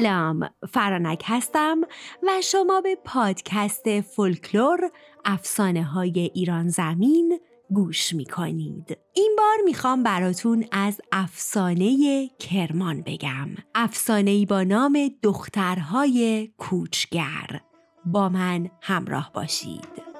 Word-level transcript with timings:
سلام 0.00 0.48
فرانک 0.70 1.22
هستم 1.26 1.80
و 2.22 2.30
شما 2.42 2.80
به 2.80 2.96
پادکست 3.04 4.00
فولکلور 4.00 4.90
افسانه 5.24 5.84
های 5.84 6.30
ایران 6.34 6.68
زمین 6.68 7.38
گوش 7.70 8.14
می 8.14 8.24
کنید. 8.24 8.98
این 9.12 9.36
بار 9.38 9.56
می‌خوام 9.64 10.02
براتون 10.02 10.64
از 10.72 11.00
افسانه 11.12 12.28
کرمان 12.38 13.02
بگم. 13.06 13.48
افسانه 13.74 14.46
با 14.46 14.62
نام 14.62 15.10
دخترهای 15.22 16.50
کوچگر. 16.58 17.60
با 18.06 18.28
من 18.28 18.70
همراه 18.82 19.30
باشید. 19.34 20.13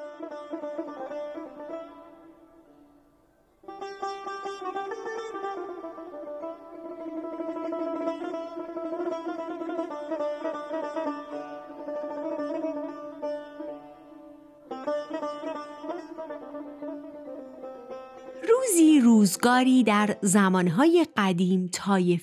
روزی 18.69 19.01
روزگاری 19.01 19.83
در 19.83 20.17
زمانهای 20.23 21.07
قدیم 21.17 21.71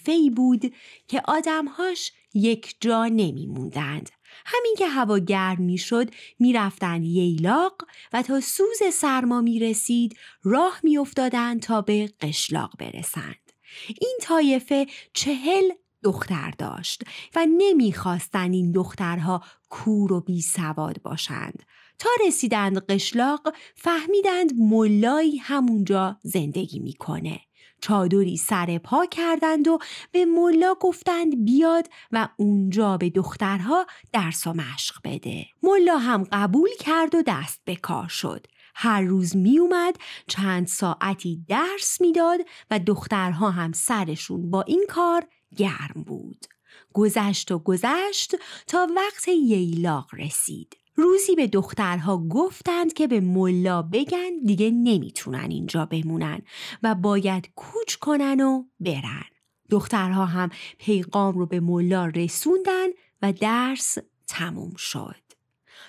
ای 0.08 0.30
بود 0.30 0.74
که 1.08 1.22
آدمهاش 1.26 2.12
یک 2.34 2.76
جا 2.80 3.06
نمی 3.06 3.48
موندند. 3.48 4.10
همین 4.46 4.76
که 4.78 4.88
هوا 4.88 5.18
گرم 5.20 5.62
می 5.62 5.78
شد 5.78 6.10
می 6.40 6.54
رفتند 6.54 7.06
ییلاق 7.06 7.74
و 8.14 8.22
تا 8.22 8.40
سوز 8.40 8.94
سرما 8.94 9.42
می 9.42 9.60
رسید 9.60 10.18
راه 10.44 10.80
می 10.84 10.98
افتادند 10.98 11.62
تا 11.62 11.82
به 11.82 12.10
قشلاق 12.22 12.72
برسند. 12.80 13.52
این 13.88 14.18
طایفه 14.22 14.88
چهل 15.14 15.72
دختر 16.04 16.52
داشت 16.58 17.04
و 17.36 17.46
نمی‌خواستند 17.58 18.54
این 18.54 18.72
دخترها 18.72 19.44
کور 19.70 20.14
و 20.14 20.22
بی 20.22 20.42
سواد 20.42 21.02
باشند 21.02 21.64
تا 22.02 22.10
رسیدند 22.28 22.86
قشلاق 22.86 23.54
فهمیدند 23.76 24.54
ملایی 24.58 25.38
همونجا 25.38 26.20
زندگی 26.24 26.80
می‌کنه. 26.80 27.40
چادری 27.82 28.38
سر 28.38 28.78
پا 28.78 29.06
کردند 29.06 29.68
و 29.68 29.80
به 30.12 30.26
ملا 30.26 30.76
گفتند 30.80 31.46
بیاد 31.46 31.88
و 32.12 32.30
اونجا 32.38 32.98
به 32.98 33.10
دخترها 33.10 33.86
درس 34.14 34.48
و 34.48 34.54
مشق 34.54 34.96
بده. 35.04 35.46
ملا 35.64 35.98
هم 35.98 36.24
قبول 36.32 36.70
کرد 36.80 37.16
و 37.16 37.24
دست 37.28 37.62
به 37.66 37.76
کار 37.76 38.08
شد. 38.08 38.48
هر 38.76 39.02
روز 39.02 39.36
می 39.36 39.60
اومد 39.60 39.96
چند 40.28 40.68
ساعتی 40.68 41.46
درس 41.48 42.02
می‌داد 42.02 42.40
و 42.72 42.80
دخترها 42.80 43.52
هم 43.52 43.72
سرشون 43.72 44.52
با 44.52 44.62
این 44.62 44.86
کار 44.90 45.28
گرم 45.58 46.04
بود. 46.08 46.46
گذشت 46.94 47.52
و 47.52 47.60
گذشت 47.60 48.36
تا 48.68 48.88
وقت 48.96 49.28
ییلاق 49.28 50.16
رسید. 50.16 50.81
روزی 50.96 51.36
به 51.36 51.48
دخترها 51.48 52.18
گفتند 52.18 52.94
که 52.94 53.08
به 53.08 53.20
ملا 53.20 53.82
بگن 53.82 54.32
دیگه 54.46 54.72
نمی‌تونن 54.72 55.52
اینجا 55.52 55.86
بمونن 55.86 56.42
و 56.84 56.96
باید 56.96 57.50
کوچ 57.56 57.96
کنن 57.96 58.42
و 58.42 58.64
برن. 58.80 59.26
دخترها 59.70 60.26
هم 60.26 60.50
پیغام 60.78 61.38
رو 61.38 61.46
به 61.46 61.60
ملا 61.60 62.06
رسوندن 62.06 62.88
و 63.22 63.34
درس 63.34 63.98
تموم 64.28 64.76
شد. 64.76 65.16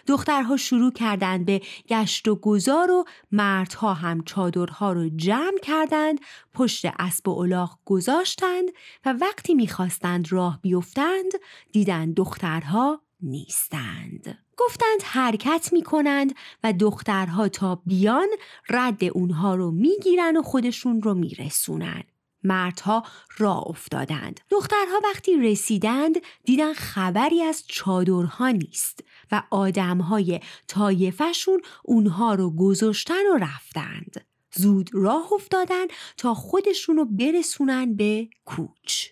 دخترها 0.06 0.56
شروع 0.56 0.92
کردند 0.92 1.46
به 1.46 1.60
گشت 1.88 2.28
و 2.28 2.34
گذار 2.36 2.90
و 2.90 3.04
مردها 3.32 3.94
هم 3.94 4.24
چادرها 4.24 4.92
رو 4.92 5.08
جمع 5.16 5.58
کردند 5.62 6.20
پشت 6.54 6.86
اسب 6.98 7.28
و 7.28 7.38
الاغ 7.38 7.78
گذاشتند 7.84 8.68
و 9.04 9.12
وقتی 9.12 9.54
می‌خواستند 9.54 10.32
راه 10.32 10.58
بیفتند 10.62 11.32
دیدند 11.72 12.14
دخترها 12.14 13.02
نیستند. 13.20 14.38
گفتند 14.66 15.02
حرکت 15.02 15.68
می 15.72 15.82
کنند 15.82 16.34
و 16.64 16.72
دخترها 16.72 17.48
تا 17.48 17.82
بیان 17.86 18.28
رد 18.68 19.04
اونها 19.04 19.54
رو 19.54 19.70
می‌گیرن 19.70 20.36
و 20.36 20.42
خودشون 20.42 21.02
رو 21.02 21.14
میرسونن. 21.14 22.02
مردها 22.44 23.02
را 23.38 23.54
افتادند. 23.54 24.40
دخترها 24.50 25.00
وقتی 25.04 25.36
رسیدند 25.36 26.14
دیدن 26.44 26.72
خبری 26.72 27.42
از 27.42 27.64
چادرها 27.66 28.50
نیست 28.50 29.04
و 29.32 29.42
آدمهای 29.50 30.40
تایفشون 30.68 31.62
اونها 31.84 32.34
رو 32.34 32.50
گذاشتن 32.56 33.26
و 33.34 33.36
رفتند. 33.36 34.26
زود 34.54 34.90
راه 34.92 35.32
افتادن 35.32 35.86
تا 36.16 36.34
خودشون 36.34 36.96
رو 36.96 37.04
برسونن 37.04 37.96
به 37.96 38.28
کوچ. 38.44 39.08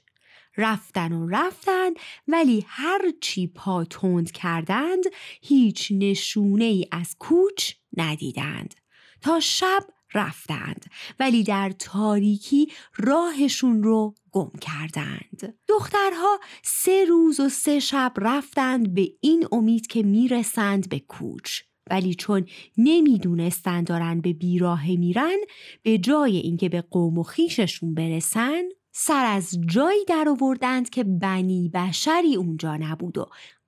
رفتن 0.56 1.12
و 1.12 1.28
رفتن 1.28 1.90
ولی 2.28 2.64
هر 2.66 3.00
چی 3.20 3.46
پا 3.46 3.84
تند 3.84 4.30
کردند 4.32 5.04
هیچ 5.42 5.92
نشونه 5.96 6.64
ای 6.64 6.86
از 6.92 7.16
کوچ 7.18 7.72
ندیدند. 7.96 8.74
تا 9.20 9.40
شب 9.40 9.82
رفتند 10.14 10.84
ولی 11.20 11.42
در 11.42 11.70
تاریکی 11.78 12.72
راهشون 12.96 13.82
رو 13.82 14.14
گم 14.32 14.50
کردند. 14.60 15.54
دخترها 15.68 16.40
سه 16.62 17.04
روز 17.04 17.40
و 17.40 17.48
سه 17.48 17.80
شب 17.80 18.12
رفتند 18.16 18.94
به 18.94 19.08
این 19.20 19.46
امید 19.52 19.86
که 19.86 20.02
می‌رسند 20.02 20.88
به 20.88 20.98
کوچ. 20.98 21.60
ولی 21.90 22.14
چون 22.14 22.46
نمی‌دونستند 22.76 23.86
دارن 23.86 24.20
به 24.20 24.32
بیراه 24.32 24.90
میرن 24.90 25.36
به 25.82 25.98
جای 25.98 26.36
اینکه 26.36 26.68
به 26.68 26.80
قوم 26.80 27.18
و 27.18 27.22
خیششون 27.22 27.94
برسن 27.94 28.62
سر 29.02 29.24
از 29.24 29.58
جایی 29.66 30.04
در 30.04 30.28
آوردند 30.28 30.90
که 30.90 31.04
بنی 31.04 31.68
بشری 31.74 32.36
اونجا 32.36 32.76
نبود 32.76 33.18
و 33.18 33.26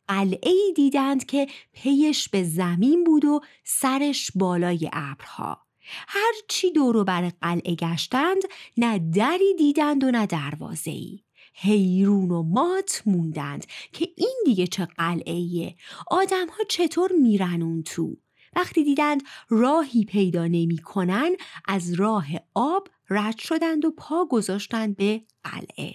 قلعه 0.08 0.52
دیدند 0.76 1.26
که 1.26 1.46
پیش 1.72 2.28
به 2.28 2.42
زمین 2.42 3.04
بود 3.04 3.24
و 3.24 3.40
سرش 3.64 4.30
بالای 4.34 4.90
ابرها. 4.92 5.66
هر 6.08 6.32
چی 6.48 6.72
دورو 6.72 7.04
بر 7.04 7.28
قلعه 7.28 7.74
گشتند 7.74 8.42
نه 8.76 8.98
دری 8.98 9.54
دیدند 9.58 10.04
و 10.04 10.10
نه 10.10 10.26
دروازه 10.26 10.90
ای 10.90 11.20
حیرون 11.54 12.30
و 12.30 12.42
مات 12.42 13.02
موندند 13.06 13.66
که 13.92 14.08
این 14.16 14.42
دیگه 14.44 14.66
چه 14.66 14.84
قلعه 14.84 15.34
ایه 15.34 15.76
آدم 16.10 16.46
ها 16.46 16.64
چطور 16.68 17.12
میرن 17.12 17.62
اون 17.62 17.82
تو؟ 17.82 18.16
وقتی 18.56 18.84
دیدند 18.84 19.22
راهی 19.48 20.04
پیدا 20.04 20.46
نمی 20.46 20.78
کنن 20.78 21.30
از 21.64 21.92
راه 21.92 22.26
آب 22.54 22.88
رد 23.12 23.38
شدند 23.38 23.84
و 23.84 23.90
پا 23.90 24.24
گذاشتند 24.24 24.96
به 24.96 25.22
قلعه. 25.44 25.94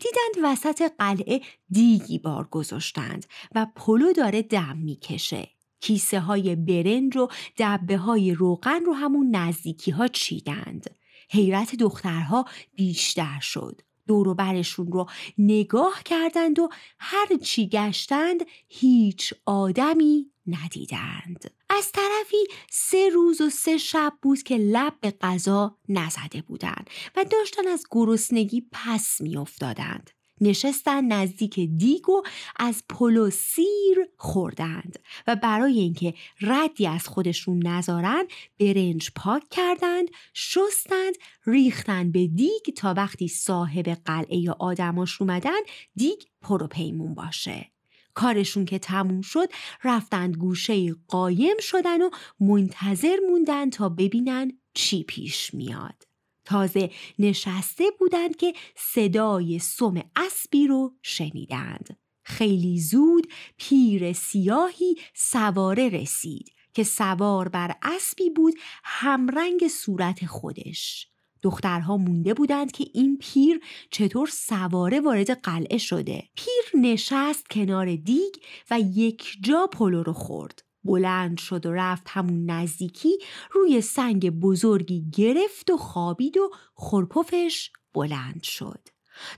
دیدند 0.00 0.44
وسط 0.44 0.82
قلعه 0.98 1.40
دیگی 1.70 2.18
بار 2.18 2.48
گذاشتند 2.50 3.26
و 3.54 3.66
پلو 3.76 4.12
داره 4.12 4.42
دم 4.42 4.76
می‌کشه. 4.76 5.48
کیسه 5.80 6.20
های 6.20 6.56
برنج 6.56 7.16
و 7.16 7.28
دبه 7.58 7.96
های 7.96 8.34
روغن 8.34 8.84
رو 8.84 8.92
همون 8.92 9.36
نزدیکی 9.36 9.90
ها 9.90 10.08
چیدند. 10.08 10.96
حیرت 11.30 11.74
دخترها 11.74 12.44
بیشتر 12.74 13.40
شد. 13.40 13.80
دور 14.06 14.34
برشون 14.34 14.92
رو 14.92 15.06
نگاه 15.38 16.02
کردند 16.04 16.58
و 16.58 16.68
هر 16.98 17.26
چی 17.42 17.68
گشتند 17.68 18.40
هیچ 18.68 19.34
آدمی 19.46 20.30
ندیدند. 20.46 21.50
از 21.70 21.92
طرفی 21.92 22.46
سه 22.70 23.08
روز 23.08 23.40
و 23.40 23.50
سه 23.50 23.78
شب 23.78 24.12
بود 24.22 24.42
که 24.42 24.56
لب 24.56 24.94
به 25.00 25.10
غذا 25.10 25.76
نزده 25.88 26.42
بودند 26.42 26.90
و 27.16 27.24
داشتن 27.24 27.68
از 27.68 27.84
گرسنگی 27.90 28.66
پس 28.72 29.20
میافتادند. 29.20 30.10
نشستن 30.40 31.04
نزدیک 31.04 31.60
دیگ 31.60 32.08
و 32.08 32.22
از 32.56 32.82
پلو 32.88 33.30
سیر 33.30 34.08
خوردند 34.16 34.98
و 35.26 35.36
برای 35.36 35.78
اینکه 35.78 36.14
ردی 36.40 36.86
از 36.86 37.08
خودشون 37.08 37.66
نذارن 37.66 38.24
برنج 38.60 39.10
پاک 39.16 39.42
کردند 39.50 40.08
شستند 40.34 41.14
ریختند 41.46 42.12
به 42.12 42.26
دیگ 42.26 42.74
تا 42.76 42.94
وقتی 42.94 43.28
صاحب 43.28 43.88
قلعه 43.88 44.36
یا 44.36 44.56
آدماش 44.58 45.20
اومدن 45.20 45.60
دیگ 45.96 46.18
پرو 46.42 46.66
پیمون 46.66 47.14
باشه. 47.14 47.70
کارشون 48.18 48.64
که 48.64 48.78
تموم 48.78 49.20
شد 49.20 49.48
رفتند 49.84 50.36
گوشه 50.36 50.94
قایم 51.08 51.56
شدن 51.60 52.02
و 52.02 52.10
منتظر 52.40 53.16
موندن 53.28 53.70
تا 53.70 53.88
ببینن 53.88 54.52
چی 54.74 55.02
پیش 55.02 55.54
میاد. 55.54 56.06
تازه 56.44 56.90
نشسته 57.18 57.84
بودند 57.98 58.36
که 58.36 58.52
صدای 58.76 59.58
سم 59.58 60.02
اسبی 60.16 60.66
رو 60.66 60.94
شنیدند. 61.02 61.98
خیلی 62.22 62.80
زود 62.80 63.32
پیر 63.56 64.12
سیاهی 64.12 64.94
سواره 65.14 65.88
رسید 65.88 66.52
که 66.74 66.84
سوار 66.84 67.48
بر 67.48 67.74
اسبی 67.82 68.30
بود 68.30 68.54
همرنگ 68.84 69.68
صورت 69.68 70.26
خودش. 70.26 71.08
دخترها 71.42 71.96
مونده 71.96 72.34
بودند 72.34 72.72
که 72.72 72.86
این 72.94 73.18
پیر 73.20 73.60
چطور 73.90 74.28
سواره 74.28 75.00
وارد 75.00 75.30
قلعه 75.30 75.78
شده. 75.78 76.22
پیر 76.36 76.80
نشست 76.80 77.48
کنار 77.50 77.96
دیگ 77.96 78.34
و 78.70 78.80
یک 78.80 79.36
جا 79.42 79.66
پلو 79.66 80.02
رو 80.02 80.12
خورد. 80.12 80.62
بلند 80.84 81.38
شد 81.38 81.66
و 81.66 81.72
رفت 81.72 82.06
همون 82.08 82.50
نزدیکی 82.50 83.18
روی 83.52 83.80
سنگ 83.80 84.30
بزرگی 84.30 85.10
گرفت 85.16 85.70
و 85.70 85.76
خوابید 85.76 86.36
و 86.36 86.50
خورپفش 86.74 87.70
بلند 87.94 88.42
شد. 88.42 88.88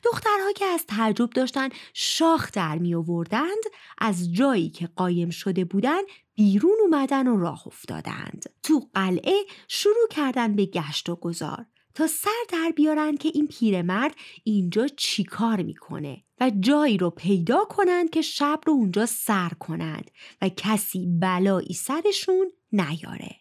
دخترها 0.05 0.53
که 0.57 0.65
از 0.65 0.87
تعجب 0.87 1.31
داشتن 1.31 1.69
شاخ 1.95 2.51
در 2.53 2.79
می 2.79 2.95
آوردند 2.95 3.65
از 3.99 4.33
جایی 4.33 4.71
که 4.71 4.89
قایم 4.97 5.31
شده 5.31 5.65
بودند 5.65 6.05
بیرون 6.35 6.77
اومدن 6.81 7.27
و 7.27 7.37
راه 7.37 7.67
افتادند. 7.67 8.45
تو 8.63 8.89
قلعه 8.95 9.35
شروع 9.69 10.09
کردن 10.11 10.57
به 10.57 10.67
گشت 10.67 11.09
و 11.09 11.17
گذار. 11.17 11.67
تا 11.95 12.07
سر 12.07 12.45
در 12.49 12.73
بیارن 12.77 13.17
که 13.17 13.31
این 13.35 13.47
پیرمرد 13.47 14.15
اینجا 14.45 14.89
چیکار 14.89 15.63
می‌کنه 15.63 16.23
و 16.41 16.51
جایی 16.61 16.99
رو 16.99 17.11
پیدا 17.11 17.65
کنند 17.65 18.11
که 18.11 18.23
شب 18.23 18.61
رو 18.67 18.73
اونجا 18.73 19.07
سر 19.07 19.49
کنند 19.49 20.11
و 20.43 20.49
کسی 20.49 21.07
بلایی 21.21 21.75
سرشون 21.75 22.51
نیاره 22.73 23.37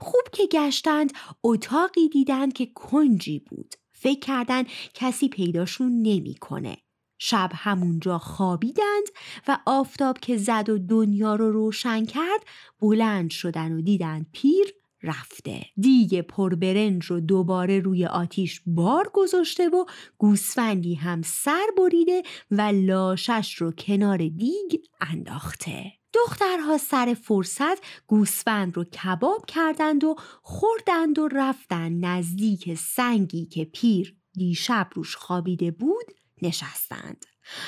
خوب 0.00 0.22
که 0.32 0.46
گشتند 0.46 1.12
اتاقی 1.44 2.08
دیدند 2.08 2.52
که 2.52 2.66
کنجی 2.66 3.38
بود 3.38 3.74
فکر 3.92 4.20
کردن 4.20 4.64
کسی 4.94 5.28
پیداشون 5.28 6.02
نمی‌کنه. 6.02 6.76
شب 7.18 7.50
همونجا 7.54 8.18
خوابیدند 8.18 9.06
و 9.48 9.58
آفتاب 9.66 10.18
که 10.18 10.36
زد 10.36 10.68
و 10.68 10.78
دنیا 10.78 11.34
رو 11.34 11.52
روشن 11.52 12.04
کرد 12.04 12.40
بلند 12.80 13.30
شدن 13.30 13.72
و 13.72 13.80
دیدند 13.80 14.26
پیر 14.32 14.74
رفته. 15.02 15.66
دیگه 15.76 16.22
پربرنج 16.22 17.04
رو 17.04 17.20
دوباره 17.20 17.80
روی 17.80 18.06
آتیش 18.06 18.60
بار 18.66 19.10
گذاشته 19.14 19.68
و 19.68 19.84
گوسفندی 20.18 20.94
هم 20.94 21.22
سر 21.22 21.66
بریده 21.78 22.22
و 22.50 22.60
لاشش 22.60 23.54
رو 23.54 23.72
کنار 23.72 24.18
دیگ 24.18 24.80
انداخته. 25.00 25.92
دخترها 26.12 26.78
سر 26.78 27.16
فرصت 27.22 28.06
گوسفند 28.06 28.76
رو 28.76 28.84
کباب 28.84 29.46
کردند 29.46 30.04
و 30.04 30.16
خوردند 30.42 31.18
و 31.18 31.28
رفتند. 31.28 32.06
نزدیک 32.06 32.74
سنگی 32.74 33.46
که 33.46 33.64
پیر 33.64 34.16
دیشب 34.32 34.88
روش 34.94 35.16
خوابیده 35.16 35.70
بود 35.70 36.04
نشستند. 36.42 37.26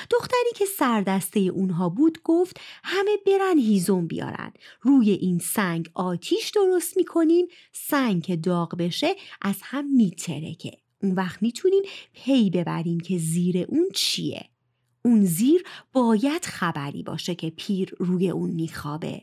دختری 0.09 0.51
که 0.55 0.65
سردسته 0.65 1.39
اونها 1.39 1.89
بود 1.89 2.21
گفت 2.23 2.59
همه 2.83 3.17
برن 3.25 3.57
هیزم 3.57 4.07
بیارن. 4.07 4.53
روی 4.81 5.11
این 5.11 5.39
سنگ 5.39 5.89
آتیش 5.93 6.49
درست 6.49 6.97
می‌کنیم 6.97 7.45
سنگ 7.71 8.23
که 8.23 8.35
داغ 8.35 8.75
بشه 8.77 9.15
از 9.41 9.55
هم 9.61 9.95
میترکه. 9.95 10.77
اون 11.03 11.11
وقت 11.11 11.43
می‌تونیم 11.43 11.83
پی 12.13 12.49
ببریم 12.49 12.99
که 12.99 13.17
زیر 13.17 13.65
اون 13.67 13.89
چیه. 13.93 14.49
اون 15.05 15.25
زیر 15.25 15.63
باید 15.93 16.45
خبری 16.45 17.03
باشه 17.03 17.35
که 17.35 17.49
پیر 17.49 17.95
روی 17.99 18.29
اون 18.29 18.49
میخوابه. 18.49 19.21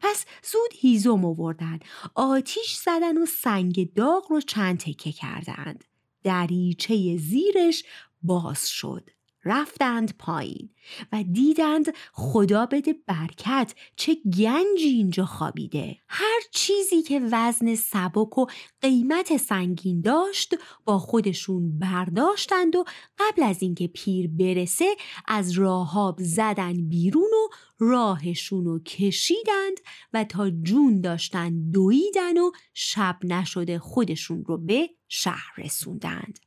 پس 0.00 0.24
زود 0.52 0.70
هیزم 0.80 1.24
آوردن. 1.24 1.78
آتیش 2.14 2.74
زدن 2.74 3.18
و 3.18 3.26
سنگ 3.26 3.94
داغ 3.94 4.26
رو 4.30 4.40
چند 4.40 4.78
تکه 4.78 5.12
کردند. 5.12 5.84
دریچه 6.24 7.16
زیرش 7.16 7.84
باز 8.22 8.68
شد. 8.70 9.10
رفتند 9.48 10.14
پایین 10.18 10.70
و 11.12 11.24
دیدند 11.32 11.94
خدا 12.12 12.66
بده 12.66 12.94
برکت 13.06 13.74
چه 13.96 14.14
گنجی 14.38 14.88
اینجا 14.88 15.26
خوابیده. 15.26 15.96
هر 16.08 16.40
چیزی 16.52 17.02
که 17.02 17.20
وزن 17.32 17.74
سبک 17.74 18.38
و 18.38 18.46
قیمت 18.80 19.36
سنگین 19.36 20.00
داشت 20.00 20.54
با 20.84 20.98
خودشون 20.98 21.78
برداشتند 21.78 22.76
و 22.76 22.84
قبل 23.18 23.42
از 23.42 23.62
اینکه 23.62 23.86
پیر 23.86 24.28
برسه 24.28 24.96
از 25.26 25.52
راهاب 25.52 26.18
زدن 26.22 26.88
بیرون 26.88 27.22
و 27.22 27.54
راهشون 27.78 28.64
رو 28.64 28.78
کشیدند 28.78 29.76
و 30.12 30.24
تا 30.24 30.50
جون 30.50 31.00
داشتن 31.00 31.70
دویدن 31.70 32.38
و 32.38 32.50
شب 32.74 33.18
نشده 33.24 33.78
خودشون 33.78 34.44
رو 34.44 34.58
به 34.58 34.90
شهر 35.08 35.52
رسوندند. 35.56 36.38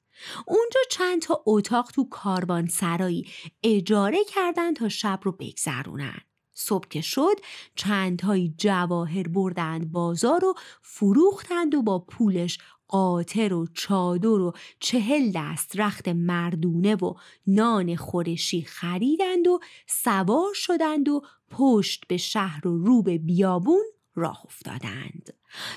اونجا 0.48 0.80
چند 0.92 1.22
تا 1.22 1.44
اتاق 1.46 1.92
تو 1.92 2.08
کاروان 2.10 2.68
سرایی 2.68 3.28
اجاره 3.64 4.24
کردن 4.24 4.74
تا 4.74 4.90
شب 4.90 5.20
رو 5.24 5.32
بگذرونن. 5.32 6.22
صبح 6.54 6.88
که 6.88 7.02
شد 7.02 7.36
چند 7.76 8.20
تایی 8.20 8.54
جواهر 8.58 9.28
بردند 9.28 9.92
بازار 9.92 10.46
و 10.46 10.54
فروختند 10.82 11.76
و 11.76 11.82
با 11.82 12.00
پولش 12.00 12.60
قاطر 12.88 13.54
و 13.54 13.68
چادر 13.74 14.28
و 14.28 14.54
چهل 14.80 15.32
دست 15.36 15.80
رخت 15.80 16.08
مردونه 16.08 16.96
و 16.96 17.14
نان 17.48 17.96
خورشی 17.96 18.62
خریدند 18.62 19.48
و 19.48 19.60
سوار 19.88 20.54
شدند 20.54 21.10
و 21.10 21.22
پشت 21.50 22.08
به 22.08 22.18
شهر 22.18 22.68
و 22.68 22.78
رو 22.86 23.02
به 23.02 23.18
بیابون 23.18 23.84
راه 24.16 24.42
افتادند. 24.46 25.34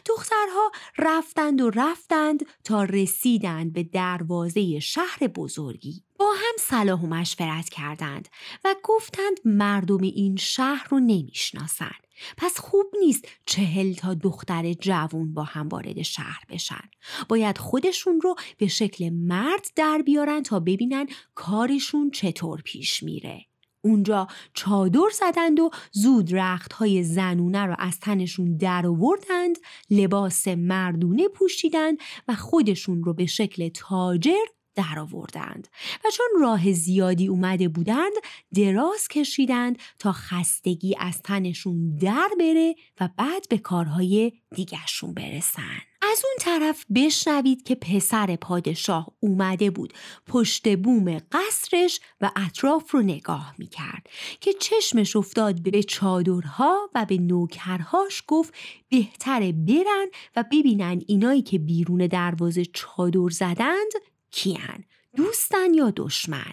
دخترها 0.06 0.72
رفتند 0.98 1.60
و 1.60 1.70
رفتند 1.70 2.46
تا 2.64 2.84
رسیدند 2.84 3.72
به 3.72 3.82
دروازه 3.82 4.80
شهر 4.80 5.26
بزرگی. 5.26 6.04
با 6.18 6.32
هم 6.32 6.54
صلاح 6.58 7.00
و 7.00 7.06
مشورت 7.06 7.68
کردند 7.68 8.28
و 8.64 8.74
گفتند 8.82 9.40
مردم 9.44 10.02
این 10.02 10.36
شهر 10.36 10.86
رو 10.90 11.00
نمی‌شناسند. 11.00 12.04
پس 12.36 12.58
خوب 12.58 12.86
نیست 13.00 13.28
چهل 13.46 13.92
تا 13.92 14.14
دختر 14.14 14.72
جوون 14.72 15.34
با 15.34 15.42
هم 15.42 15.68
وارد 15.68 16.02
شهر 16.02 16.44
بشن. 16.48 16.90
باید 17.28 17.58
خودشون 17.58 18.20
رو 18.20 18.34
به 18.58 18.66
شکل 18.66 19.10
مرد 19.10 19.66
در 19.76 20.02
بیارن 20.04 20.42
تا 20.42 20.60
ببینن 20.60 21.06
کارشون 21.34 22.10
چطور 22.10 22.62
پیش 22.62 23.02
میره. 23.02 23.46
اونجا 23.84 24.26
چادر 24.54 25.10
زدند 25.12 25.60
و 25.60 25.70
زود 25.92 26.34
رخت 26.34 26.72
های 26.72 27.02
زنونه 27.02 27.66
را 27.66 27.74
از 27.74 28.00
تنشون 28.00 28.56
در 28.56 28.86
آوردند 28.86 29.58
لباس 29.90 30.48
مردونه 30.48 31.28
پوشیدند 31.28 31.98
و 32.28 32.34
خودشون 32.34 33.04
رو 33.04 33.14
به 33.14 33.26
شکل 33.26 33.68
تاجر 33.68 34.44
در 34.74 34.98
آوردند 34.98 35.68
و 36.04 36.08
چون 36.16 36.26
راه 36.40 36.72
زیادی 36.72 37.26
اومده 37.26 37.68
بودند 37.68 38.12
دراز 38.54 39.08
کشیدند 39.08 39.78
تا 39.98 40.12
خستگی 40.12 40.96
از 40.98 41.22
تنشون 41.22 41.96
در 41.96 42.28
بره 42.38 42.74
و 43.00 43.08
بعد 43.16 43.48
به 43.48 43.58
کارهای 43.58 44.32
دیگرشون 44.54 45.14
برسن. 45.14 45.93
از 46.14 46.22
اون 46.24 46.34
طرف 46.38 46.84
بشنوید 46.94 47.62
که 47.62 47.74
پسر 47.74 48.36
پادشاه 48.36 49.06
اومده 49.20 49.70
بود. 49.70 49.92
پشت 50.26 50.76
بوم 50.76 51.18
قصرش 51.32 52.00
و 52.20 52.30
اطراف 52.36 52.90
رو 52.90 53.02
نگاه 53.02 53.54
می‌کرد 53.58 54.06
که 54.40 54.52
چشمش 54.52 55.16
افتاد 55.16 55.62
به 55.62 55.82
چادرها 55.82 56.90
و 56.94 57.04
به 57.04 57.18
نوکرهاش 57.18 58.22
گفت 58.26 58.54
بهتره 58.88 59.52
برن 59.52 60.06
و 60.36 60.44
ببینن 60.52 61.02
اینایی 61.06 61.42
که 61.42 61.58
بیرون 61.58 62.06
دروازه 62.06 62.64
چادر 62.64 63.28
زدند 63.30 63.92
کیان 64.30 64.84
دوستن 65.16 65.74
یا 65.74 65.92
دشمن. 65.96 66.52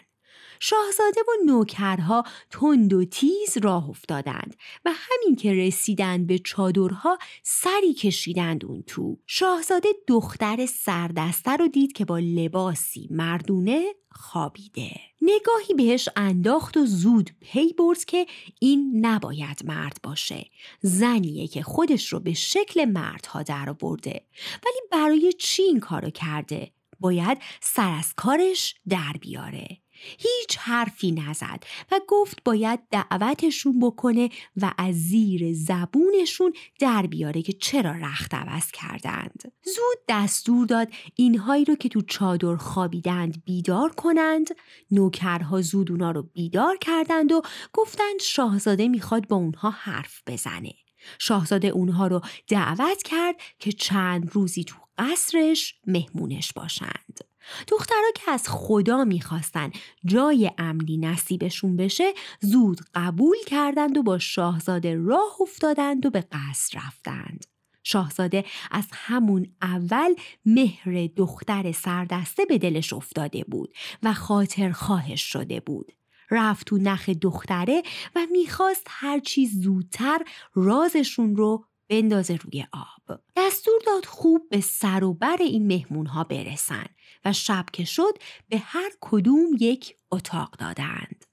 شاهزاده 0.64 1.22
و 1.28 1.46
نوکرها 1.46 2.24
تند 2.50 2.94
و 2.94 3.06
تیز 3.06 3.58
راه 3.62 3.90
افتادند 3.90 4.56
و 4.86 4.92
همین 4.94 5.36
که 5.36 5.54
رسیدند 5.54 6.28
به 6.28 6.40
چادرها 6.40 7.18
سری 7.44 7.94
کشیدند 7.94 8.66
اون 8.66 8.84
تو. 8.88 9.18
شاهزاده 9.28 9.90
دختر 10.08 10.66
سردسته 10.66 11.52
رو 11.52 11.68
دید 11.68 11.94
که 11.94 12.06
با 12.06 12.20
لباسی 12.20 13.08
مردونه 13.12 13.84
خوابیده. 14.12 14.92
نگاهی 15.22 15.74
بهش 15.78 16.10
انداخت 16.16 16.78
و 16.78 16.86
زود 16.86 17.30
پی 17.40 17.74
برد 17.74 18.06
که 18.06 18.26
این 18.60 19.06
نباید 19.06 19.62
مرد 19.66 19.98
باشه. 20.04 20.46
زنیه 20.82 21.48
که 21.48 21.64
خودش 21.64 22.14
رو 22.14 22.20
به 22.20 22.34
شکل 22.34 22.86
مردها 22.86 23.44
در 23.44 23.70
آورده. 23.70 24.26
ولی 24.66 24.80
برای 24.92 25.34
چی 25.34 25.64
این 25.64 25.80
کارو 25.80 26.10
کرده؟ 26.10 26.72
باید 27.00 27.38
سر 27.62 27.92
از 27.92 28.14
کارش 28.14 28.76
در 28.90 29.14
بیاره. 29.22 29.68
هیچ 30.02 30.58
حرفی 30.58 31.12
نزد 31.12 31.64
و 31.92 32.00
گفت 32.08 32.44
باید 32.46 32.80
دعوتشون 32.92 33.80
بکنه 33.80 34.30
و 34.58 34.74
از 34.78 34.96
زیر 34.96 35.54
زبونشون 35.54 36.54
در 36.80 37.08
بیاره 37.08 37.42
که 37.42 37.54
چرا 37.54 37.92
رخت 37.92 38.34
عوض 38.34 38.72
کردند. 38.72 39.54
زود 39.64 39.98
دستور 40.10 40.68
داد 40.68 40.88
اینهایی 41.16 41.66
رو 41.66 41.76
که 41.76 41.90
تو 41.90 42.02
چادر 42.02 42.56
خوابیدند 42.56 43.44
بیدار 43.46 43.92
کنند 43.92 44.48
نوکرها 44.92 45.62
زود 45.62 45.92
اونا 45.92 46.12
رو 46.12 46.24
بیدار 46.24 46.78
کردند 46.78 47.32
و 47.32 47.42
گفتند 47.74 48.20
شاهزاده 48.22 48.88
می‌خواد 48.88 49.28
با 49.28 49.36
اونها 49.36 49.70
حرف 49.70 50.22
بزنه. 50.28 50.74
شاهزاده 51.20 51.68
اونها 51.68 52.08
رو 52.08 52.22
دعوت 52.48 53.04
کرد 53.04 53.36
که 53.60 53.72
چند 53.72 54.30
روزی 54.34 54.64
تو 54.64 54.76
قصرش 54.98 55.76
مهمونش 55.88 56.54
باشند. 56.54 57.31
دخترها 57.68 58.12
که 58.16 58.32
از 58.32 58.44
خدا 58.48 59.04
می‌خواستن 59.04 59.72
جای 60.06 60.52
امنی 60.58 60.98
نصیبشون 60.98 61.78
بشه 61.78 62.14
زود 62.40 62.80
قبول 62.96 63.38
کردند 63.48 63.98
و 63.98 64.04
با 64.04 64.20
شاهزاده 64.20 64.96
راه 64.96 65.42
افتادند 65.42 66.06
و 66.06 66.10
به 66.10 66.26
قصر 66.32 66.80
رفتند. 66.80 67.46
شاهزاده 67.84 68.46
از 68.72 68.88
همون 68.92 69.48
اول 69.62 70.16
مهر 70.46 71.08
دختر 71.16 71.72
سردسته 71.72 72.46
به 72.46 72.58
دلش 72.58 72.94
افتاده 72.94 73.44
بود 73.44 73.74
و 74.04 74.14
خاطر 74.14 74.72
خواهش 74.72 75.22
شده 75.22 75.60
بود. 75.60 75.92
رفت 76.32 76.68
تو 76.68 76.78
نخ 76.78 77.10
دختره 77.10 77.84
و 78.16 78.20
می‌خواست 78.32 78.88
هرچی 78.90 79.48
زودتر 79.48 80.20
رازشون 80.54 81.36
رو 81.36 81.66
بندازه 81.92 82.36
روی 82.36 82.66
آب. 82.74 83.20
دستور 83.36 83.82
داد 83.86 84.06
خوب 84.06 84.50
به 84.50 84.62
سر 84.62 85.04
و 85.04 85.14
بر 85.14 85.38
این 85.40 85.68
مهمون 85.68 86.06
ها 86.06 86.24
برسن 86.24 86.86
و 87.26 87.34
شب 87.34 87.66
که 87.74 87.86
شد 87.86 88.18
به 88.50 88.58
هر 88.58 88.92
کدوم 89.02 89.48
یک 89.60 89.96
اتاق 90.12 90.56
دادند. 90.60 91.26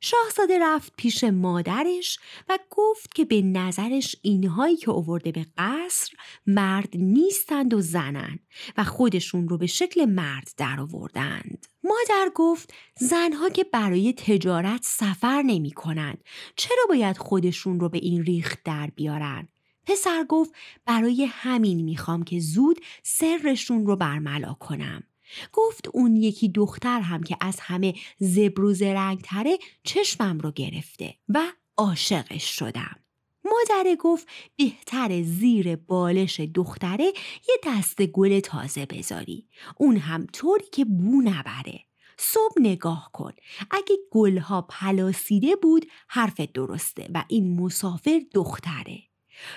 شاهزاده 0.00 0.58
رفت 0.58 0.92
پیش 0.96 1.24
مادرش 1.24 2.18
و 2.48 2.58
گفت 2.70 3.14
که 3.14 3.24
به 3.24 3.42
نظرش 3.42 4.16
اینهایی 4.22 4.76
که 4.76 4.90
اوورده 4.90 5.32
به 5.32 5.46
قصر 5.58 6.12
مرد 6.46 6.88
نیستند 6.94 7.74
و 7.74 7.80
زنن 7.80 8.38
و 8.76 8.84
خودشون 8.84 9.48
رو 9.48 9.58
به 9.58 9.66
شکل 9.66 10.04
مرد 10.04 10.50
در 10.56 10.80
آوردند. 10.80 11.66
مادر 11.84 12.30
گفت 12.34 12.74
زنها 12.96 13.48
که 13.48 13.64
برای 13.64 14.12
تجارت 14.12 14.80
سفر 14.82 15.42
نمی 15.42 15.70
کنند 15.70 16.24
چرا 16.56 16.86
باید 16.88 17.18
خودشون 17.18 17.80
رو 17.80 17.88
به 17.88 17.98
این 17.98 18.24
ریخت 18.24 18.58
در 18.64 18.90
بیارن؟ 18.94 19.48
پسر 19.86 20.24
گفت 20.28 20.54
برای 20.86 21.24
همین 21.24 21.84
می‌خوام 21.84 22.22
که 22.22 22.40
زود 22.40 22.80
سرشون 23.02 23.86
رو 23.86 23.96
برملا 23.96 24.52
کنم. 24.52 25.02
گفت 25.52 25.88
اون 25.92 26.16
یکی 26.16 26.48
دختر 26.48 27.00
هم 27.00 27.22
که 27.22 27.36
از 27.40 27.60
همه 27.60 27.94
زبر 28.18 28.64
و 28.64 28.74
تره 29.24 29.58
چشمم 29.84 30.38
رو 30.38 30.50
گرفته 30.50 31.14
و 31.28 31.38
عاشقش 31.76 32.58
شدم. 32.58 32.96
مادر 33.44 33.96
گفت 34.00 34.28
بهتر 34.56 35.22
زیر 35.22 35.76
بالش 35.76 36.40
دختره 36.40 37.12
یه 37.48 37.56
دست 37.66 38.02
گل 38.02 38.40
تازه 38.40 38.86
بذاری. 38.86 39.48
اون 39.76 39.96
هم 39.96 40.26
طوری 40.32 40.64
که 40.72 40.84
بو 40.84 41.22
نبره. 41.22 41.80
صبح 42.18 42.54
نگاه 42.60 43.10
کن. 43.12 43.32
اگه 43.70 43.96
گلها 44.10 44.62
پلاسیده 44.62 45.56
بود 45.56 45.86
حرف 46.08 46.40
درسته 46.40 47.10
و 47.14 47.24
این 47.28 47.60
مسافر 47.60 48.22
دختره. 48.34 49.02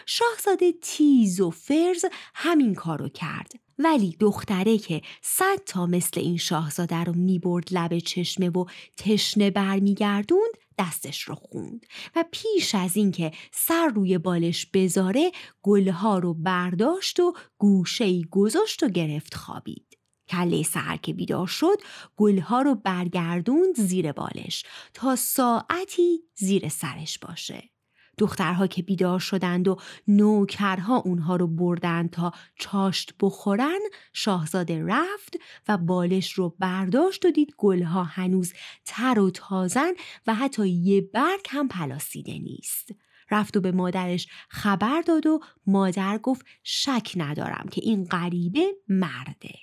شاهزاده 0.06 0.72
تیز 0.82 1.42
و 1.42 1.50
فرز 1.50 2.06
همین 2.36 2.76
کارو 2.76 3.10
کرد 3.10 3.52
ولی 3.80 4.18
دختره 4.20 4.78
که 4.78 5.02
صد 5.22 5.60
تا 5.66 5.86
مثل 5.86 6.20
این 6.20 6.38
شاهزاده 6.38 7.04
رو 7.04 7.14
می‌برد 7.14 7.68
لب 7.72 8.00
چشمه 8.00 8.50
و 8.50 8.66
تشنه 8.98 9.50
برمیگردوند 9.50 10.52
دستش 10.80 11.22
رو 11.22 11.36
خوند 11.36 11.86
و 12.16 12.26
پیش 12.32 12.76
از 12.76 12.98
اینکه 12.98 13.32
سر 13.52 13.88
روی 13.88 14.18
بالش 14.18 14.66
بذاره 14.66 15.32
گلها 15.62 16.20
رو 16.20 16.34
برداشت 16.34 17.20
و 17.20 17.34
گوشه 17.58 18.04
ای 18.04 18.26
گذاشت 18.32 18.84
و 18.84 18.90
گرفت 18.90 19.36
خوابید. 19.36 19.98
کله 20.28 20.64
سهر 20.64 20.98
که 20.98 21.14
بیدار 21.14 21.48
شد 21.48 21.78
گلها 22.16 22.62
رو 22.62 22.76
برگردوند 22.76 23.76
زیر 23.76 24.12
بالش 24.12 24.64
تا 24.94 25.16
ساعتی 25.16 26.20
زیر 26.36 26.70
سرش 26.70 27.20
باشه. 27.20 27.71
دخترها 28.22 28.68
که 28.68 28.82
بیدار 28.82 29.20
شدند 29.20 29.68
و 29.68 29.78
نوکرها 30.08 30.98
اونها 30.98 31.36
رو 31.36 31.48
بردند 31.48 32.10
تا 32.10 32.32
چاشت 32.56 33.14
بخورن 33.20 33.80
شاهزاده 34.14 34.84
رفت 34.86 35.38
و 35.68 35.78
بالش 35.78 36.34
رو 36.34 36.56
برداشت 36.60 37.26
و 37.26 37.32
دید 37.32 37.54
گلها 37.58 38.04
هنوز 38.04 38.54
تر 38.86 39.20
و 39.20 39.32
تازن 39.32 39.92
و 40.28 40.36
حتی 40.36 40.70
یه 40.70 41.02
برگ 41.02 41.46
هم 41.50 41.68
پلاسیده 41.68 42.40
نیست. 42.40 42.90
رفت 43.32 43.58
و 43.58 43.62
به 43.62 43.72
مادرش 43.72 44.28
خبر 44.50 45.02
داد 45.02 45.28
و 45.28 45.40
مادر 45.68 46.18
گفت 46.18 46.46
شک 46.64 47.12
ندارم 47.16 47.66
که 47.72 47.82
این 47.84 48.04
غریبه 48.04 48.76
مرده. 48.88 49.54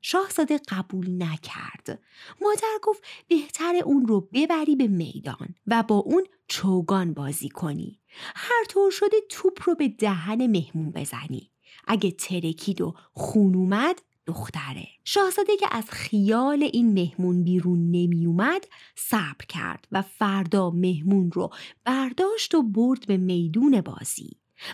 شاهزاده 0.00 0.60
قبول 0.68 1.22
نکرد. 1.22 2.02
مادر 2.42 2.78
گفت 2.82 3.04
بهتر 3.28 3.74
اون 3.84 4.06
رو 4.06 4.28
ببری 4.32 4.76
به 4.76 4.86
میدان 4.86 5.54
و 5.66 5.82
با 5.82 5.96
اون 5.96 6.24
چوگان 6.48 7.14
بازی 7.14 7.48
کنی. 7.48 8.01
هر 8.34 8.64
طور 8.68 8.90
شده 8.90 9.16
توپ 9.28 9.58
رو 9.64 9.74
به 9.74 9.88
دهن 9.88 10.46
مهمون 10.46 10.90
بزنی. 10.90 11.50
اگه 11.86 12.10
ترکید 12.10 12.80
و 12.80 12.94
خون 13.12 13.54
اومد 13.54 14.02
دختره. 14.26 14.88
شاهزاده 15.04 15.56
که 15.56 15.66
از 15.70 15.90
خیال 15.90 16.62
این 16.72 16.92
مهمون 16.92 17.44
بیرون 17.44 17.90
نمی 17.90 18.26
اومد 18.26 18.66
صبر 18.96 19.44
کرد 19.48 19.88
و 19.92 20.02
فردا 20.02 20.70
مهمون 20.70 21.32
رو 21.32 21.50
برداشت 21.84 22.54
و 22.54 22.62
برد 22.62 23.06
به 23.06 23.16
میدون 23.16 23.80
بازی. 23.80 24.30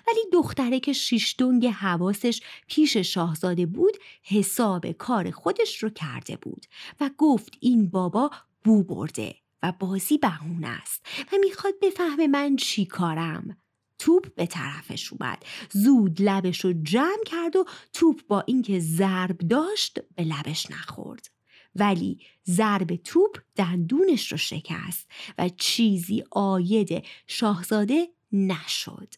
ولی 0.08 0.20
دختره 0.32 0.80
که 0.80 0.92
شیشتونگ 0.92 1.66
حواسش 1.66 2.42
پیش 2.66 2.96
شاهزاده 2.96 3.66
بود 3.66 3.96
حساب 4.22 4.92
کار 4.92 5.30
خودش 5.30 5.82
رو 5.82 5.90
کرده 5.90 6.36
بود 6.36 6.66
و 7.00 7.10
گفت 7.18 7.56
این 7.60 7.90
بابا 7.90 8.30
بو 8.64 8.82
برده 8.82 9.34
و 9.62 9.72
بازی 9.78 10.18
بهونه 10.18 10.68
است 10.68 11.06
و 11.32 11.36
می‌خواد 11.40 11.74
بفهمه 11.82 12.26
من 12.26 12.56
چی 12.56 12.86
کارم. 12.86 13.56
توپ 13.98 14.34
به 14.34 14.46
طرفش 14.46 15.12
اومد. 15.12 15.44
زود 15.70 16.22
لبش 16.22 16.64
رو 16.64 16.72
جمع 16.82 17.24
کرد 17.26 17.56
و 17.56 17.64
توپ 17.92 18.26
با 18.26 18.40
اینکه 18.40 18.78
ضرب 18.78 19.38
داشت 19.38 19.98
به 20.16 20.24
لبش 20.24 20.70
نخورد. 20.70 21.30
ولی 21.74 22.18
ضرب 22.46 22.96
توپ 22.96 23.38
دندونش 23.56 24.32
رو 24.32 24.38
شکست 24.38 25.10
و 25.38 25.48
چیزی 25.48 26.24
آید 26.30 27.04
شاهزاده 27.26 28.08
نشد. 28.32 29.14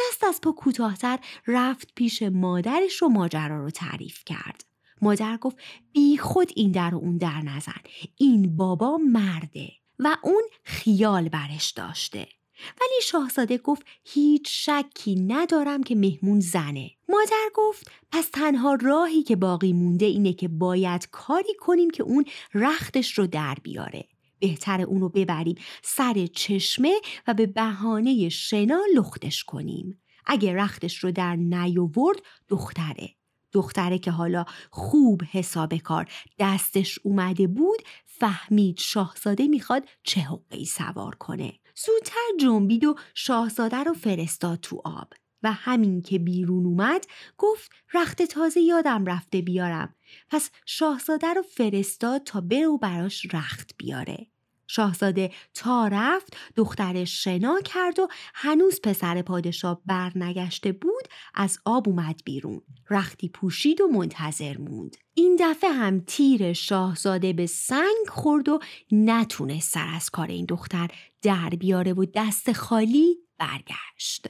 دست 0.00 0.24
از 0.24 0.40
پا 0.40 0.52
کوتاهتر 0.52 1.18
رفت 1.46 1.92
پیش 1.94 2.22
مادرش 2.22 3.02
و 3.02 3.08
ماجرا 3.08 3.64
رو 3.64 3.70
تعریف 3.70 4.24
کرد. 4.26 4.64
مادر 5.02 5.36
گفت 5.36 5.56
بی 5.92 6.18
خود 6.18 6.52
این 6.56 6.72
در 6.72 6.94
و 6.94 6.98
اون 6.98 7.16
در 7.16 7.40
نزن. 7.40 7.80
این 8.16 8.56
بابا 8.56 8.96
مرده 8.96 9.72
و 9.98 10.16
اون 10.22 10.42
خیال 10.64 11.28
برش 11.28 11.70
داشته. 11.70 12.26
ولی 12.80 13.00
شاهزاده 13.02 13.58
گفت 13.58 13.86
هیچ 14.04 14.42
شکی 14.48 15.16
ندارم 15.16 15.82
که 15.82 15.94
مهمون 15.94 16.40
زنه. 16.40 16.90
مادر 17.08 17.50
گفت 17.54 17.90
پس 18.12 18.28
تنها 18.32 18.74
راهی 18.74 19.22
که 19.22 19.36
باقی 19.36 19.72
مونده 19.72 20.06
اینه 20.06 20.32
که 20.32 20.48
باید 20.48 21.08
کاری 21.10 21.54
کنیم 21.60 21.90
که 21.90 22.02
اون 22.02 22.24
رختش 22.54 23.18
رو 23.18 23.26
در 23.26 23.56
بیاره. 23.62 24.04
بهتر 24.38 24.82
اونو 24.82 25.08
ببریم 25.08 25.56
سر 25.82 26.26
چشمه 26.26 26.94
و 27.26 27.34
به 27.34 27.46
بهانه 27.46 28.28
شنا 28.28 28.80
لختش 28.94 29.44
کنیم. 29.44 30.02
اگه 30.26 30.54
رختش 30.54 30.98
رو 30.98 31.12
در 31.12 31.36
نیاورد 31.36 32.18
دختره. 32.48 33.14
دختره 33.54 33.98
که 33.98 34.10
حالا 34.10 34.44
خوب 34.70 35.22
حساب 35.30 35.76
کار 35.76 36.08
دستش 36.38 36.98
اومده 37.02 37.46
بود 37.46 37.82
فهمید 38.04 38.78
شاهزاده 38.78 39.48
می‌خواد 39.48 39.88
چه 40.02 40.20
حقی 40.20 40.64
سوار 40.64 41.14
کنه. 41.14 41.52
زودتر 41.76 42.28
جنبید 42.40 42.84
و 42.84 42.94
شاهزاده 43.14 43.76
رو 43.76 43.94
فرستاد 43.94 44.60
تو 44.60 44.82
آب 44.84 45.12
و 45.42 45.52
همین 45.52 46.02
که 46.02 46.18
بیرون 46.18 46.66
اومد 46.66 47.06
گفت 47.38 47.72
رخت 47.94 48.22
تازه 48.22 48.60
یادم 48.60 49.06
رفته 49.06 49.40
بیارم. 49.40 49.94
پس 50.30 50.50
شاهزاده 50.66 51.34
رو 51.34 51.42
فرستاد 51.42 52.22
تا 52.24 52.40
بره 52.40 52.66
و 52.66 52.78
براش 52.78 53.26
رخت 53.34 53.74
بیاره. 53.76 54.26
شاهزاده 54.66 55.32
تا 55.54 55.88
رفت 55.88 56.36
دخترش 56.56 57.24
شنا 57.24 57.60
کرد 57.60 57.98
و 57.98 58.08
هنوز 58.34 58.80
پسر 58.80 59.22
پادشاه 59.22 59.80
برنگشته 59.86 60.72
بود 60.72 61.08
از 61.34 61.58
آب 61.64 61.88
اومد 61.88 62.20
بیرون. 62.24 62.62
رختی 62.90 63.28
پوشید 63.28 63.80
و 63.80 63.86
منتظر 63.86 64.56
موند. 64.58 64.96
این 65.14 65.36
دفعه 65.40 65.70
هم 65.70 66.00
تیر 66.00 66.52
شاهزاده 66.52 67.32
به 67.32 67.46
سنگ 67.46 68.08
خورد 68.08 68.48
و 68.48 68.58
نتونست 68.92 69.72
سر 69.72 69.88
از 69.94 70.10
کار 70.10 70.28
این 70.28 70.44
دختر 70.44 70.90
در 71.22 71.48
بیاره 71.48 71.92
و 71.92 72.06
دست 72.14 72.52
خالی 72.52 73.18
برگشت. 73.38 74.26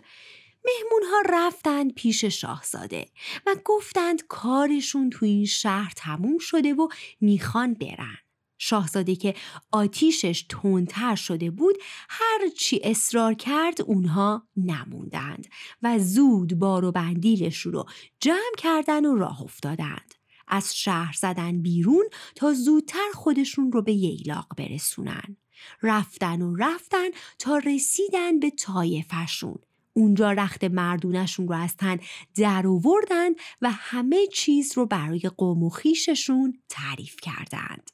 مهمون 0.64 1.02
ها 1.10 1.22
رفتند 1.46 1.94
پیش 1.94 2.24
شاهزاده 2.24 3.06
و 3.46 3.56
گفتند 3.64 4.26
کارشون 4.26 5.10
تو 5.10 5.26
این 5.26 5.46
شهر 5.46 5.92
تموم 5.96 6.38
شده 6.38 6.74
و 6.74 6.88
می‌خوان 7.20 7.74
برن. 7.74 8.18
شاهزاده 8.66 9.16
که 9.16 9.34
آتیشش 9.72 10.46
تندتر 10.48 11.14
شده 11.14 11.50
بود 11.50 11.74
هر 12.08 12.48
چی 12.58 12.80
اصرار 12.84 13.34
کرد 13.34 13.82
اونها 13.82 14.48
نموندند 14.56 15.46
و 15.82 15.98
زود 15.98 16.58
بار 16.58 16.84
و 16.84 16.92
بندیلش 16.92 17.60
رو 17.60 17.84
جمع 18.20 18.54
کردن 18.58 19.04
و 19.04 19.16
راه 19.16 19.42
افتادند. 19.42 20.14
از 20.48 20.76
شهر 20.76 21.14
زدن 21.18 21.62
بیرون 21.62 22.04
تا 22.34 22.52
زودتر 22.52 23.10
خودشون 23.14 23.72
رو 23.72 23.82
به 23.82 23.92
ییلاق 23.92 24.46
برسونن. 24.56 25.36
رفتن 25.82 26.42
و 26.42 26.56
رفتن 26.56 27.08
تا 27.38 27.58
رسیدن 27.58 28.40
به 28.40 28.50
طایفشون 28.50 29.58
اونجا 29.92 30.32
رخت 30.32 30.64
مردونشون 30.64 31.48
رو 31.48 31.54
از 31.54 31.76
تن 31.76 31.98
در 32.36 32.66
آوردند 32.66 33.36
و 33.62 33.70
همه 33.70 34.26
چیز 34.26 34.72
رو 34.76 34.86
برای 34.86 35.30
قوم 35.36 35.62
و 35.62 35.70
خیششون 35.70 36.58
تعریف 36.68 37.16
کردند. 37.22 37.93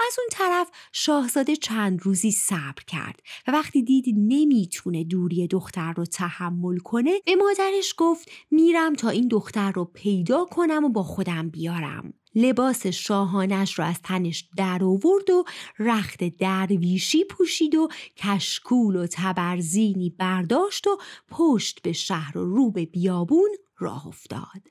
از 0.00 0.16
اون 0.18 0.28
طرف 0.30 0.70
شاهزاده 0.92 1.56
چند 1.56 2.02
روزی 2.02 2.30
صبر 2.30 2.82
کرد 2.86 3.20
و 3.46 3.52
وقتی 3.52 3.82
دید 3.82 4.04
نمی‌تونه 4.08 5.04
دوری 5.04 5.46
دختر 5.46 5.92
رو 5.92 6.04
تحمل 6.04 6.78
کنه 6.78 7.20
به 7.26 7.36
مادرش 7.36 7.94
گفت 7.98 8.30
میرم 8.50 8.94
تا 8.94 9.08
این 9.08 9.28
دختر 9.28 9.72
رو 9.72 9.84
پیدا 9.84 10.44
کنم 10.44 10.84
و 10.84 10.88
با 10.88 11.02
خودم 11.02 11.48
بیارم. 11.48 12.14
لباس 12.34 12.86
شاهانش 12.86 13.78
را 13.78 13.84
از 13.84 14.02
تنش 14.02 14.48
در 14.56 14.84
آورد 14.84 15.30
و 15.30 15.44
رخت 15.78 16.24
درویشی 16.24 17.24
پوشید 17.24 17.74
و 17.74 17.88
کشکول 18.16 18.96
و 18.96 19.06
تبرزینی 19.06 20.10
برداشت 20.10 20.86
و 20.86 20.98
پشت 21.28 21.82
به 21.82 21.92
شهر 21.92 22.38
و 22.38 22.56
رو 22.56 22.70
به 22.70 22.84
بیابون 22.86 23.50
راه 23.82 24.06
افتاد. 24.06 24.62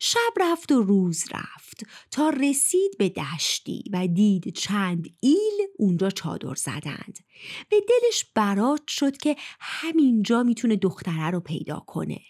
شب 0.00 0.32
رفت 0.36 0.72
و 0.72 0.82
روز 0.82 1.24
رفت 1.32 1.82
تا 2.10 2.30
رسید 2.30 2.98
به 2.98 3.08
دشتی 3.08 3.84
و 3.92 4.06
دید 4.06 4.54
چند 4.54 5.06
ایل 5.20 5.68
اونجا 5.78 6.10
چادر 6.10 6.54
زدند. 6.54 7.18
به 7.68 7.76
دلش 7.80 8.24
برات 8.34 8.88
شد 8.88 9.16
که 9.16 9.36
همینجا 9.60 10.42
می‌تونه 10.42 10.76
دختره 10.76 11.30
رو 11.30 11.40
پیدا 11.40 11.84
کنه. 11.86 12.20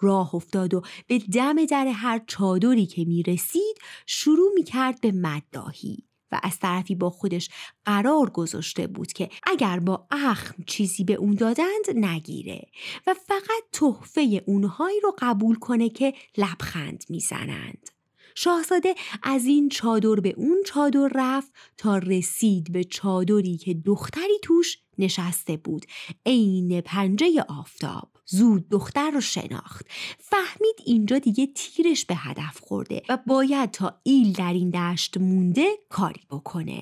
راه 0.00 0.34
افتاد 0.34 0.74
و 0.74 0.82
به 1.06 1.18
دم 1.18 1.64
در 1.64 1.86
هر 1.86 2.20
چادری 2.26 2.86
که 2.86 3.04
می 3.04 3.22
رسید 3.22 3.76
شروع 4.06 4.52
می 4.54 4.64
کرد 4.64 5.00
به 5.00 5.12
مدداهی 5.12 6.09
و 6.32 6.40
از 6.42 6.58
طرفی 6.58 6.94
با 6.94 7.10
خودش 7.10 7.48
قرار 7.84 8.30
گذاشته 8.30 8.86
بود 8.86 9.12
که 9.12 9.28
اگر 9.42 9.80
با 9.80 10.06
اخم 10.10 10.64
چیزی 10.66 11.04
به 11.04 11.14
اون 11.14 11.34
دادند 11.34 11.90
نگیره 11.94 12.66
و 13.06 13.14
فقط 13.14 13.62
تحفه 13.72 14.42
اونهایی 14.46 15.00
رو 15.00 15.14
قبول 15.18 15.56
کنه 15.56 15.88
که 15.88 16.14
لبخند 16.38 17.04
می‌زنند. 17.08 17.90
شاهزاده 18.34 18.94
از 19.22 19.44
این 19.44 19.68
چادر 19.68 20.14
به 20.14 20.34
اون 20.36 20.62
چادر 20.66 21.10
رفت 21.14 21.52
تا 21.76 21.98
رسید 21.98 22.72
به 22.72 22.84
چادری 22.84 23.56
که 23.56 23.74
دختری 23.74 24.38
توش 24.42 24.78
نشسته 24.98 25.56
بود 25.56 25.86
عین 26.26 26.80
پنجه 26.80 27.44
آفتاب 27.48 28.08
زود 28.30 28.68
دختر 28.68 29.10
رو 29.10 29.20
شناخت. 29.20 29.86
فهمید 30.18 30.76
اینجا 30.86 31.18
دیگه 31.18 31.46
تیرش 31.54 32.04
به 32.04 32.14
هدف 32.14 32.60
خورده 32.60 33.02
و 33.08 33.18
باید 33.26 33.70
تا 33.70 34.00
ایل 34.02 34.32
در 34.32 34.52
این 34.52 34.70
دشت 34.70 35.18
مونده 35.18 35.68
کاری 35.88 36.22
بکنه. 36.30 36.80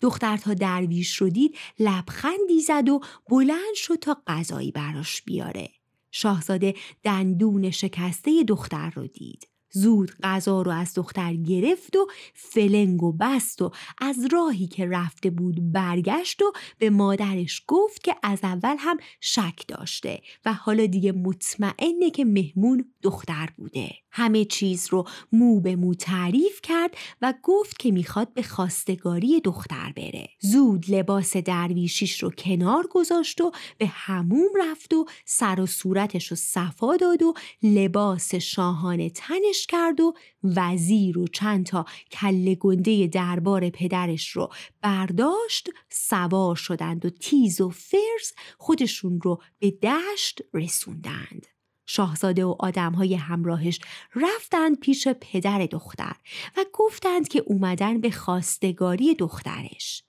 دختر 0.00 0.36
تا 0.36 0.54
درویش 0.54 1.16
رو 1.16 1.28
دید 1.28 1.56
لبخندی 1.78 2.60
زد 2.66 2.88
و 2.88 3.00
بلند 3.28 3.74
شد 3.74 3.94
تا 3.94 4.22
غذایی 4.26 4.70
براش 4.70 5.22
بیاره. 5.22 5.68
شاهزاده 6.10 6.74
دندون 7.02 7.70
شکسته 7.70 8.44
دختر 8.48 8.90
رو 8.90 9.06
دید. 9.06 9.49
زود 9.70 10.12
غذا 10.22 10.62
رو 10.62 10.70
از 10.70 10.94
دختر 10.94 11.34
گرفت 11.34 11.96
و 11.96 12.06
فلنگ 12.34 13.02
و 13.02 13.12
بست 13.12 13.62
و 13.62 13.70
از 13.98 14.16
راهی 14.32 14.66
که 14.66 14.86
رفته 14.86 15.30
بود 15.30 15.72
برگشت 15.72 16.42
و 16.42 16.52
به 16.78 16.90
مادرش 16.90 17.62
گفت 17.66 18.04
که 18.04 18.16
از 18.22 18.38
اول 18.42 18.76
هم 18.78 18.96
شک 19.20 19.64
داشته 19.68 20.20
و 20.44 20.52
حالا 20.52 20.86
دیگه 20.86 21.12
مطمئنه 21.12 22.10
که 22.14 22.24
مهمون 22.24 22.84
دختر 23.02 23.48
بوده. 23.56 23.90
همه 24.12 24.44
چیز 24.44 24.88
رو 24.90 25.04
مو 25.32 25.60
به 25.60 25.76
مو 25.76 25.94
تعریف 25.94 26.60
کرد 26.62 26.94
و 27.22 27.34
گفت 27.42 27.78
که 27.78 27.90
می‌خواد 27.90 28.34
به 28.34 28.42
خواستگاری 28.42 29.40
دختر 29.40 29.92
بره. 29.96 30.28
زود 30.40 30.90
لباس 30.90 31.36
درویشیش 31.36 32.22
رو 32.22 32.30
کنار 32.30 32.86
گذاشت 32.90 33.40
و 33.40 33.52
به 33.78 33.86
هموم 33.86 34.48
رفت 34.60 34.94
و 34.94 35.06
سر 35.24 35.60
و 35.60 35.66
صورتش 35.66 36.26
رو 36.26 36.36
صفا 36.36 36.96
داد 36.96 37.22
و 37.22 37.34
لباس 37.62 38.34
شاهانه 38.34 39.10
تنش 39.10 39.66
کرد 39.66 40.00
و 40.00 40.14
وزیر 40.44 41.18
و 41.18 41.26
چند 41.28 41.66
تا 41.66 41.84
کله 42.10 42.54
گنده 42.54 43.06
دربار 43.06 43.70
پدرش 43.70 44.30
رو 44.30 44.50
برداشت 44.82 45.70
سوار 45.88 46.56
شدند 46.56 47.04
و 47.04 47.10
تیز 47.10 47.60
و 47.60 47.70
فرز 47.70 48.32
خودشون 48.58 49.20
رو 49.20 49.40
به 49.58 49.70
دشت 49.70 50.42
رسوندند. 50.54 51.46
شاهزاده 51.92 52.44
و 52.44 52.56
آدمهای 52.58 53.14
همراهش 53.14 53.80
رفتند 54.14 54.80
پیش 54.80 55.08
پدر 55.08 55.66
دختر 55.66 56.16
و 56.56 56.64
گفتند 56.72 57.28
که 57.28 57.42
اومدن 57.46 58.00
به 58.00 58.10
خواستگاری 58.10 59.14
دخترش. 59.14 60.02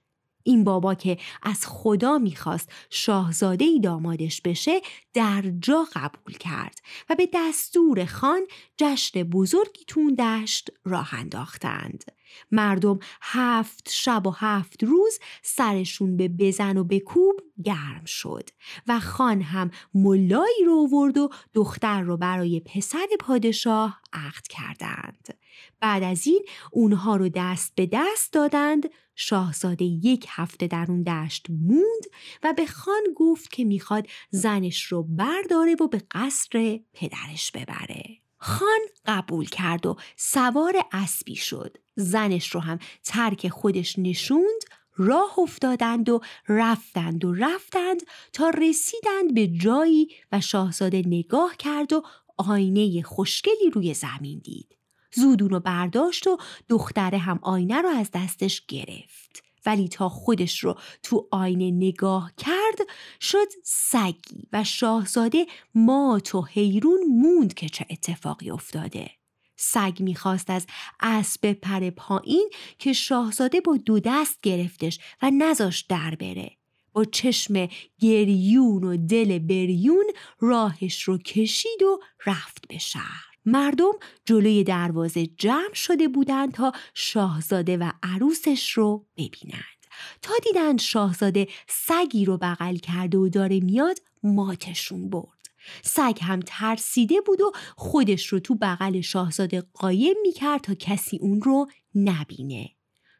این 0.43 0.63
بابا 0.63 0.95
که 0.95 1.17
از 1.43 1.65
خدا 1.65 2.17
می‌خواست 2.17 2.71
شاهزاده 2.89 3.65
ای 3.65 3.79
دامادش 3.79 4.41
بشه 4.41 4.81
در 5.13 5.43
جا 5.59 5.85
قبول 5.93 6.33
کرد 6.33 6.79
و 7.09 7.15
به 7.15 7.29
دستور 7.33 8.05
خان 8.05 8.41
جشن 8.77 9.23
بزرگی 9.23 9.85
تون 9.87 10.15
دشت 10.15 10.69
راه 10.83 11.13
انداختند. 11.13 12.03
مردم 12.51 12.99
هفت 13.21 13.89
شب 13.91 14.27
و 14.27 14.29
هفت 14.29 14.83
روز 14.83 15.19
سرشون 15.41 16.17
به 16.17 16.27
بزن 16.27 16.77
و 16.77 16.83
به 16.83 16.99
کوب 16.99 17.39
گرم 17.63 18.05
شد 18.05 18.49
و 18.87 18.99
خان 18.99 19.41
هم 19.41 19.71
ملایی 19.93 20.65
رو 20.65 20.87
ورد 20.87 21.17
و 21.17 21.29
دختر 21.53 22.01
رو 22.01 22.17
برای 22.17 22.59
پسر 22.59 23.07
پادشاه 23.19 24.01
عقد 24.13 24.47
کردند. 24.47 25.37
بعد 25.79 26.03
از 26.03 26.27
این 26.27 26.45
اونها 26.71 27.15
رو 27.15 27.29
دست 27.29 27.75
به 27.75 27.89
دست 27.91 28.33
دادند 28.33 28.89
شاهزاده 29.15 29.85
یک 29.85 30.25
هفته 30.29 30.67
در 30.67 30.85
اون 30.89 31.03
دشت 31.03 31.45
موند 31.49 32.03
و 32.43 32.53
به 32.53 32.65
خان 32.65 33.03
گفت 33.15 33.51
که 33.51 33.63
می‌خواد 33.63 34.07
زنش 34.29 34.83
رو 34.83 35.03
برداره 35.03 35.75
و 35.75 35.87
به 35.87 36.01
قصر 36.11 36.79
پدرش 36.93 37.51
ببره. 37.51 38.17
خان 38.37 38.79
قبول 39.05 39.45
کرد 39.45 39.85
و 39.85 39.97
سوار 40.15 40.73
اسبی 40.91 41.35
شد. 41.35 41.77
زنش 42.01 42.55
رو 42.55 42.59
هم 42.59 42.79
ترک 43.03 43.49
خودش 43.49 43.99
نشوند 43.99 44.61
راه 44.95 45.39
افتادند 45.39 46.09
و 46.09 46.21
رفتند 46.47 47.25
و 47.25 47.33
رفتند 47.33 48.01
تا 48.33 48.49
رسیدند 48.49 49.33
به 49.33 49.47
جایی 49.47 50.07
و 50.31 50.41
شاهزاده 50.41 51.03
نگاه 51.05 51.55
کرد 51.57 51.93
و 51.93 52.03
آینه 52.37 53.01
خوشگلی 53.01 53.69
روی 53.73 53.93
زمین 53.93 54.39
دید. 54.39 54.77
زود 55.13 55.41
رو 55.41 55.59
برداشت 55.59 56.27
و 56.27 56.37
دختره 56.69 57.17
هم 57.17 57.39
آینه 57.41 57.81
رو 57.81 57.89
از 57.89 58.11
دستش 58.13 58.65
گرفت. 58.67 59.43
ولی 59.65 59.87
تا 59.87 60.09
خودش 60.09 60.63
رو 60.63 60.75
تو 61.03 61.27
آینه 61.31 61.71
نگاه 61.71 62.31
کرد 62.37 62.87
شد 63.21 63.47
سگی 63.63 64.47
و 64.53 64.63
شاهزاده 64.63 65.45
مات 65.75 66.35
و 66.35 66.41
حیرون 66.41 66.99
موند 67.09 67.53
که 67.53 67.69
چه 67.69 67.85
اتفاقی 67.89 68.51
افتاده. 68.51 69.20
سگ 69.61 69.97
می‌خواست 69.99 70.49
از 70.49 70.67
اسب 70.99 71.53
پر 71.53 71.89
پایین 71.89 72.49
که 72.79 72.93
شاهزاده 72.93 73.61
با 73.61 73.77
دو 73.77 73.99
دست 73.99 74.39
گرفتش 74.41 74.99
و 75.21 75.31
نزاش 75.31 75.81
در 75.81 76.15
بره. 76.15 76.51
با 76.93 77.05
چشم 77.05 77.69
گریون 77.99 78.83
و 78.83 78.97
دل 78.97 79.39
بریون 79.39 80.05
راهش 80.39 81.03
رو 81.03 81.17
کشید 81.17 81.83
و 81.83 81.99
رفت 82.25 82.67
به 82.67 82.77
شهر. 82.77 83.25
مردم 83.45 83.91
جلوی 84.25 84.63
دروازه 84.63 85.27
جمع 85.27 85.73
شده 85.73 86.07
بودند 86.07 86.51
تا 86.51 86.71
شاهزاده 86.93 87.77
و 87.77 87.91
عروسش 88.03 88.71
رو 88.71 89.05
ببینند. 89.17 89.81
تا 90.21 90.33
دیدند 90.43 90.79
شاهزاده 90.79 91.47
سگی 91.67 92.25
رو 92.25 92.37
بغل 92.37 92.75
کرده 92.75 93.17
و 93.17 93.29
داره 93.29 93.59
میاد 93.59 93.99
ماتشون 94.23 95.09
برد. 95.09 95.40
سگ 95.81 96.17
هم 96.21 96.39
ترسیده 96.45 97.21
بود 97.25 97.41
و 97.41 97.51
خودش 97.75 98.27
رو 98.27 98.39
تو 98.39 98.55
بغل 98.55 99.01
شاهزاده 99.01 99.63
قایم 99.73 100.15
می‌کرد 100.21 100.61
تا 100.61 100.73
کسی 100.73 101.17
اون 101.21 101.41
رو 101.41 101.67
نبینه. 101.95 102.69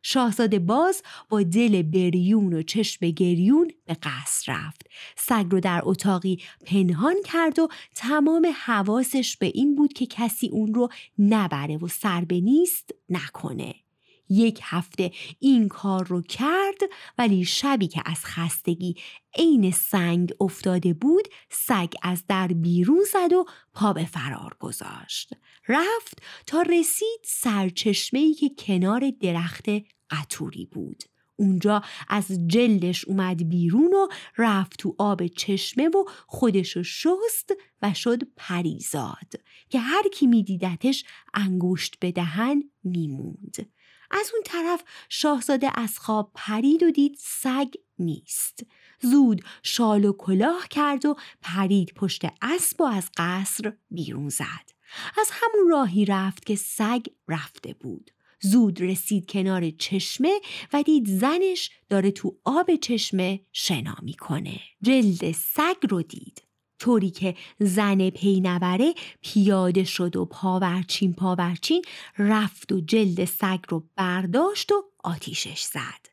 شاهزاده 0.03 0.59
باز 0.59 1.03
با 1.29 1.43
دل 1.43 1.81
بریون 1.81 2.53
و 2.53 2.61
چشم 2.61 3.09
گریون 3.09 3.71
به 3.85 3.97
قصر 4.03 4.53
رفت. 4.53 4.87
سگ 5.17 5.45
رو 5.49 5.59
در 5.59 5.81
اتاقی 5.83 6.41
پنهان 6.65 7.15
کرد 7.25 7.59
و 7.59 7.67
تمام 7.95 8.47
حواسش 8.65 9.37
به 9.37 9.51
این 9.55 9.75
بود 9.75 9.93
که 9.93 10.05
کسی 10.05 10.47
اون 10.47 10.73
رو 10.73 10.89
نبره 11.19 11.77
و 11.77 11.87
سر 11.87 12.25
به 12.25 12.39
نیست 12.39 12.89
نکنه. 13.09 13.75
یک 14.31 14.59
هفته 14.63 15.11
این 15.39 15.67
کار 15.67 16.07
رو 16.07 16.21
کرد 16.21 16.79
ولی 17.17 17.45
شبی 17.45 17.87
که 17.87 18.01
از 18.05 18.25
خستگی 18.25 18.95
عین 19.35 19.71
سنگ 19.71 20.33
افتاده 20.39 20.93
بود 20.93 21.27
سگ 21.49 21.93
از 22.03 22.23
در 22.27 22.47
بیرون 22.47 23.03
زد 23.13 23.33
و 23.33 23.45
پا 23.73 23.93
به 23.93 24.05
فرار 24.05 24.55
گذاشت. 24.59 25.33
رفت 25.67 26.21
تا 26.47 26.61
رسید 26.61 27.19
سرچشمه‌ای 27.25 28.33
که 28.33 28.49
کنار 28.57 29.11
درخت 29.21 29.65
قطوری 30.09 30.65
بود. 30.65 31.03
اونجا 31.35 31.81
از 32.07 32.47
جلدش 32.47 33.05
اومد 33.05 33.49
بیرون 33.49 33.93
و 33.93 34.07
رفت 34.37 34.77
تو 34.77 34.95
آب 34.97 35.27
چشمه 35.27 35.87
و 35.87 36.03
خودشو 36.27 36.83
شست 36.83 37.53
و 37.81 37.93
شد 37.93 38.19
پریزاد 38.35 39.33
که 39.69 39.79
هر 39.79 40.03
کی 40.13 40.27
میدیدتش 40.27 41.03
انگشت 41.33 41.99
به 41.99 42.11
دهن 42.11 42.63
میموند. 42.83 43.71
از 44.11 44.31
اون 44.33 44.43
طرف 44.45 44.83
شاهزاده 45.09 45.79
از 45.79 45.99
خواب 45.99 46.31
پرید 46.35 46.83
و 46.83 46.91
دید 46.91 47.15
سگ 47.19 47.67
نیست. 47.99 48.65
زود 49.01 49.41
شال 49.63 50.05
و 50.05 50.13
کلاه 50.13 50.67
کرد 50.67 51.05
و 51.05 51.15
پرید 51.41 51.93
پشت 51.93 52.21
اسب 52.41 52.81
و 52.81 52.83
از 52.83 53.09
قصر 53.17 53.73
بیرون 53.91 54.29
زد. 54.29 54.71
از 55.19 55.29
همون 55.31 55.69
راهی 55.69 56.05
رفت 56.05 56.45
که 56.45 56.55
سگ 56.55 57.05
رفته 57.27 57.73
بود. 57.73 58.11
زود 58.39 58.81
رسید 58.81 59.31
کنار 59.31 59.69
چشمه 59.69 60.39
و 60.73 60.83
دید 60.83 61.07
زنش 61.07 61.69
داره 61.89 62.11
تو 62.11 62.37
آب 62.43 62.75
چشمه 62.75 63.39
شنا 63.51 63.95
می‌کنه. 64.01 64.59
جلد 64.81 65.31
سگ 65.31 65.75
رو 65.89 66.01
دید. 66.01 66.43
طوری 66.81 67.09
که 67.09 67.35
زن 67.59 68.09
پینوره 68.09 68.93
پیاده 69.21 69.83
شد 69.83 70.15
و 70.15 70.25
پاورچین 70.25 71.13
پاورچین 71.13 71.81
رفت 72.17 72.71
و 72.71 72.81
جلد 72.81 73.25
سگ 73.25 73.59
رو 73.69 73.83
برداشت 73.95 74.71
و 74.71 74.83
آتیشش 75.03 75.63
زد. 75.63 76.09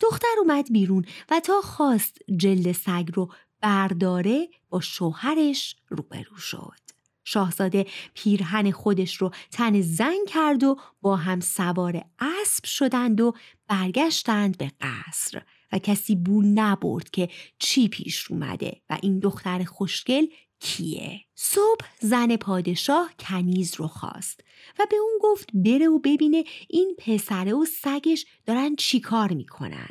دختر 0.00 0.34
اومد 0.38 0.72
بیرون 0.72 1.04
و 1.30 1.40
تا 1.40 1.60
خواست 1.60 2.18
جلد 2.36 2.72
سگ 2.72 3.08
رو 3.14 3.32
برداره 3.60 4.48
با 4.68 4.80
شوهرش 4.80 5.76
روبرو 5.88 6.36
شد. 6.36 6.78
شاهزاده 7.24 7.86
پیرهن 8.14 8.70
خودش 8.70 9.16
رو 9.16 9.30
تن 9.50 9.80
زن 9.80 10.24
کرد 10.28 10.64
و 10.64 10.76
با 11.00 11.16
هم 11.16 11.40
سوار 11.40 12.04
اسب 12.18 12.64
شدند 12.64 13.20
و 13.20 13.32
برگشتند 13.68 14.58
به 14.58 14.70
قصر. 14.80 15.42
و 15.72 15.78
کسی 15.78 16.16
بو 16.16 16.42
نبرد 16.42 17.10
که 17.10 17.28
چی 17.58 17.88
پیش 17.88 18.30
اومده 18.30 18.80
و 18.90 18.98
این 19.02 19.18
دختر 19.18 19.64
خوشگل 19.64 20.26
کیه؟ 20.60 21.20
صبح 21.34 21.86
زن 22.00 22.36
پادشاه 22.36 23.10
کنیز 23.18 23.74
رو 23.74 23.86
خواست 23.86 24.40
و 24.78 24.86
به 24.90 24.96
اون 24.96 25.18
گفت 25.20 25.48
بره 25.54 25.88
و 25.88 25.98
ببینه 25.98 26.44
این 26.68 26.96
پسره 26.98 27.54
و 27.54 27.64
سگش 27.64 28.26
دارن 28.46 28.76
چیکار 28.76 29.32
می‌کنن. 29.32 29.88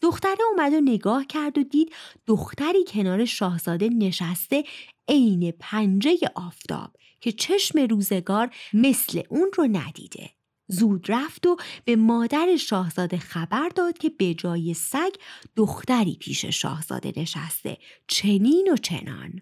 دختره 0.00 0.44
اومد 0.50 0.72
و 0.72 0.80
نگاه 0.80 1.26
کرد 1.26 1.58
و 1.58 1.62
دید 1.62 1.92
دختری 2.26 2.84
کنار 2.86 3.24
شاهزاده 3.24 3.88
نشسته 3.88 4.64
عین 5.08 5.50
پنجه 5.60 6.18
آفتاب 6.34 6.96
که 7.20 7.32
چشم 7.32 7.78
روزگار 7.78 8.54
مثل 8.72 9.22
اون 9.30 9.50
رو 9.54 9.68
ندیده. 9.72 10.30
زود 10.72 11.06
رفت 11.08 11.46
و 11.46 11.56
به 11.84 11.96
مادر 11.96 12.56
شاهزاده 12.56 13.18
خبر 13.18 13.68
داد 13.68 13.98
که 13.98 14.08
به 14.08 14.34
جای 14.34 14.74
سگ 14.74 15.12
دختری 15.56 16.16
پیش 16.20 16.44
شاهزاده 16.44 17.12
نشسته 17.16 17.78
چنین 18.08 18.68
و 18.72 18.76
چنان. 18.76 19.40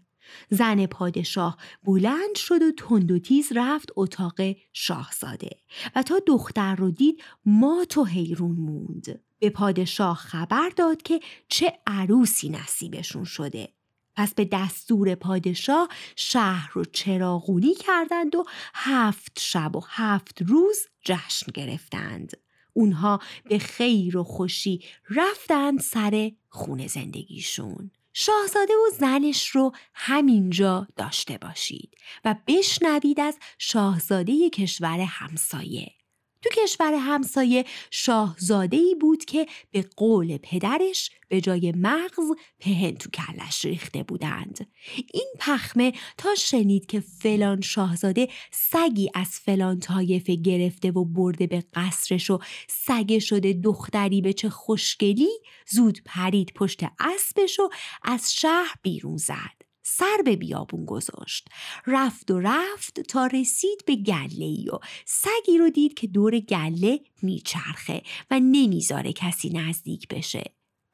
زن 0.51 0.87
پادشاه 0.87 1.57
بلند 1.85 2.37
شد 2.37 2.63
و 2.63 2.73
تند 2.73 3.13
و 3.13 3.19
تیز 3.19 3.53
رفت 3.55 3.89
اتاق 3.97 4.41
شاهزاده 4.73 5.51
و 5.97 6.03
تا 6.03 6.21
دختر 6.27 6.75
رو 6.75 6.91
دید 6.91 7.23
ما 7.45 7.85
تو 7.89 8.05
حیرون 8.05 8.57
موند. 8.57 9.21
به 9.39 9.51
پادشاه 9.51 10.17
خبر 10.17 10.71
داد 10.77 11.03
که 11.03 11.21
چه 11.49 11.73
عروسی 11.87 12.49
نصیبشون 12.49 13.25
شده. 13.25 13.69
پس 14.17 14.35
به 14.35 14.45
دستور 14.53 15.15
پادشاه 15.15 15.89
شهر 16.17 16.71
رو 16.73 16.85
چراغونی 16.85 17.75
کردند 17.75 18.35
و 18.35 18.45
هفت 18.75 19.39
شب 19.41 19.77
و 19.77 19.83
هفت 19.89 20.43
روز 20.43 20.79
جشن 21.05 21.53
گرفتند. 21.55 22.33
اونها 22.73 23.21
به 23.49 23.59
خیر 23.59 24.17
و 24.17 24.25
خوشی 24.25 24.85
رفتند 25.11 25.81
سر 25.81 26.31
خونه 26.49 26.89
زندگیشون. 26.89 27.91
شاهزاده 28.13 28.73
و 28.73 28.97
زنش 28.99 29.49
رو 29.49 29.73
همینجا 29.95 30.87
داشته 30.97 31.39
باشید 31.39 31.95
و 32.25 32.35
بشنوید 32.47 33.21
از 33.21 33.39
شاهزاده 33.59 34.51
کشور 34.51 35.01
همسایه. 35.01 36.00
تو 36.43 36.63
کشور 36.63 36.95
همسایه 36.95 37.65
شاهزاده 37.91 38.77
ای 38.77 38.95
بود 39.01 39.25
که 39.25 39.47
به 39.71 39.85
قول 39.97 40.39
پدرش 40.43 41.11
به 41.29 41.41
جای 41.41 41.73
مغز 41.77 42.31
پهن 42.61 42.95
تو 42.95 43.11
کلش 43.11 43.65
ریخته 43.65 44.03
بودند. 44.03 44.67
این 45.13 45.29
پخمه 45.39 45.93
تا 46.19 46.35
شنید 46.35 46.87
که 46.87 47.01
فلان 47.01 47.61
شاهزاده 47.61 48.29
سگی 48.51 49.11
از 49.15 49.29
فلان 49.29 49.81
طایفه 49.81 50.35
گرفته 50.35 50.91
و 50.91 51.05
برده 51.05 51.47
به 51.47 51.65
قصرش 51.75 52.31
و 52.31 52.39
سگ 52.69 53.19
شده 53.19 53.53
دختری 53.53 54.21
به 54.21 54.33
چه 54.33 54.49
خوشگلی 54.49 55.31
زود 55.67 55.99
پرید 56.05 56.53
پشت 56.55 56.81
اسبش 57.01 57.61
و 57.61 57.69
از 58.03 58.35
شهر 58.35 58.75
بیرون 58.83 59.17
زد. 59.17 59.60
سر 59.91 60.23
به 60.25 60.37
بیابون 60.37 60.85
گذاشت. 60.85 61.49
رفت 61.87 62.31
و 62.31 62.41
رفت 62.41 63.01
تا 63.01 63.27
رسید 63.27 63.85
به 63.87 63.97
گله 63.97 64.45
ای 64.45 64.69
و 64.73 64.79
سگی 65.05 65.59
رو 65.59 65.71
دید 65.71 65.95
که 65.95 66.07
دور 66.07 66.39
گله 66.39 67.01
میچرخه 67.23 68.03
و 68.31 68.41
نمی‌ذاره 68.41 69.13
کسی 69.13 69.51
نزدیک 69.51 70.09
بشه. 70.09 70.45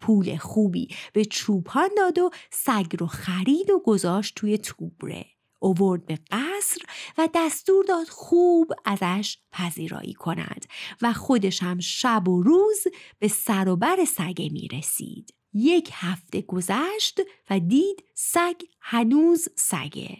پول 0.00 0.36
خوبی 0.36 0.88
به 1.12 1.24
چوپان 1.24 1.88
داد 1.96 2.18
و 2.18 2.30
سگ 2.50 2.96
رو 2.98 3.06
خرید 3.06 3.70
و 3.70 3.82
گذاشت 3.84 4.34
توی 4.34 4.58
توبره. 4.58 5.26
اوورد 5.60 6.06
به 6.06 6.18
قصر 6.30 6.80
و 7.18 7.28
دستور 7.34 7.84
داد 7.84 8.08
خوب 8.08 8.72
ازش 8.84 9.38
پذیرایی 9.52 10.14
کند 10.14 10.66
و 11.02 11.12
خودش 11.12 11.62
هم 11.62 11.80
شب 11.80 12.28
و 12.28 12.42
روز 12.42 12.84
به 13.18 13.28
سر 13.28 13.68
و 13.68 13.76
بر 13.76 14.04
سگه 14.04 14.48
می 14.52 14.68
رسید. 14.68 15.34
یک 15.56 15.90
هفته 15.92 16.42
گذشت 16.42 17.20
و 17.50 17.60
دید 17.60 18.04
سگ 18.14 18.54
هنوز 18.80 19.48
سگه. 19.56 20.18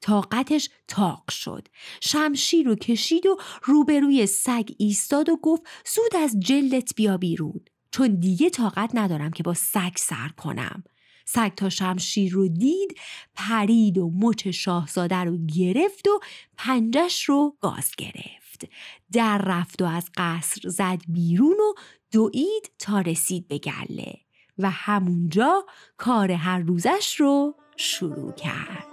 طاقتش 0.00 0.68
تاق 0.88 1.30
شد. 1.30 1.68
شمشیر 2.00 2.66
رو 2.66 2.74
کشید 2.74 3.26
و 3.26 3.36
روبروی 3.62 4.26
سگ 4.26 4.68
ایستاد 4.78 5.28
و 5.28 5.36
گفت 5.36 5.62
زود 5.94 6.16
از 6.16 6.40
جلدت 6.40 6.94
بیا 6.96 7.16
بیرون. 7.16 7.60
چون 7.90 8.14
دیگه 8.20 8.50
طاقت 8.50 8.90
ندارم 8.94 9.30
که 9.30 9.42
با 9.42 9.54
سگ 9.54 9.92
سر 9.96 10.28
کنم. 10.28 10.84
سگ 11.24 11.54
تا 11.54 11.68
شمشیر 11.68 12.32
رو 12.32 12.48
دید 12.48 12.98
پرید 13.34 13.98
و 13.98 14.10
مچ 14.14 14.48
شاهزاده 14.48 15.16
رو 15.16 15.38
گرفت 15.46 16.08
و 16.08 16.20
پنجش 16.56 17.24
رو 17.24 17.56
گاز 17.60 17.90
گرفت. 17.98 18.64
در 19.12 19.38
رفت 19.38 19.82
و 19.82 19.84
از 19.84 20.10
قصر 20.16 20.68
زد 20.68 21.00
بیرون 21.08 21.56
و 21.60 21.80
دوید 22.12 22.70
تا 22.78 23.00
رسید 23.00 23.48
به 23.48 23.58
گله. 23.58 24.27
و 24.58 24.70
همونجا 24.70 25.64
کار 25.96 26.32
هر 26.32 26.58
روزش 26.58 27.20
رو 27.20 27.54
شروع 27.76 28.32
کرد. 28.32 28.88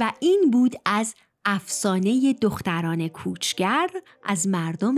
و 0.00 0.12
این 0.20 0.50
بود 0.52 0.76
از 0.84 1.14
افسانه 1.44 2.32
دختران 2.32 3.08
کوچگر 3.08 3.90
از 4.24 4.48
مردم 4.48 4.94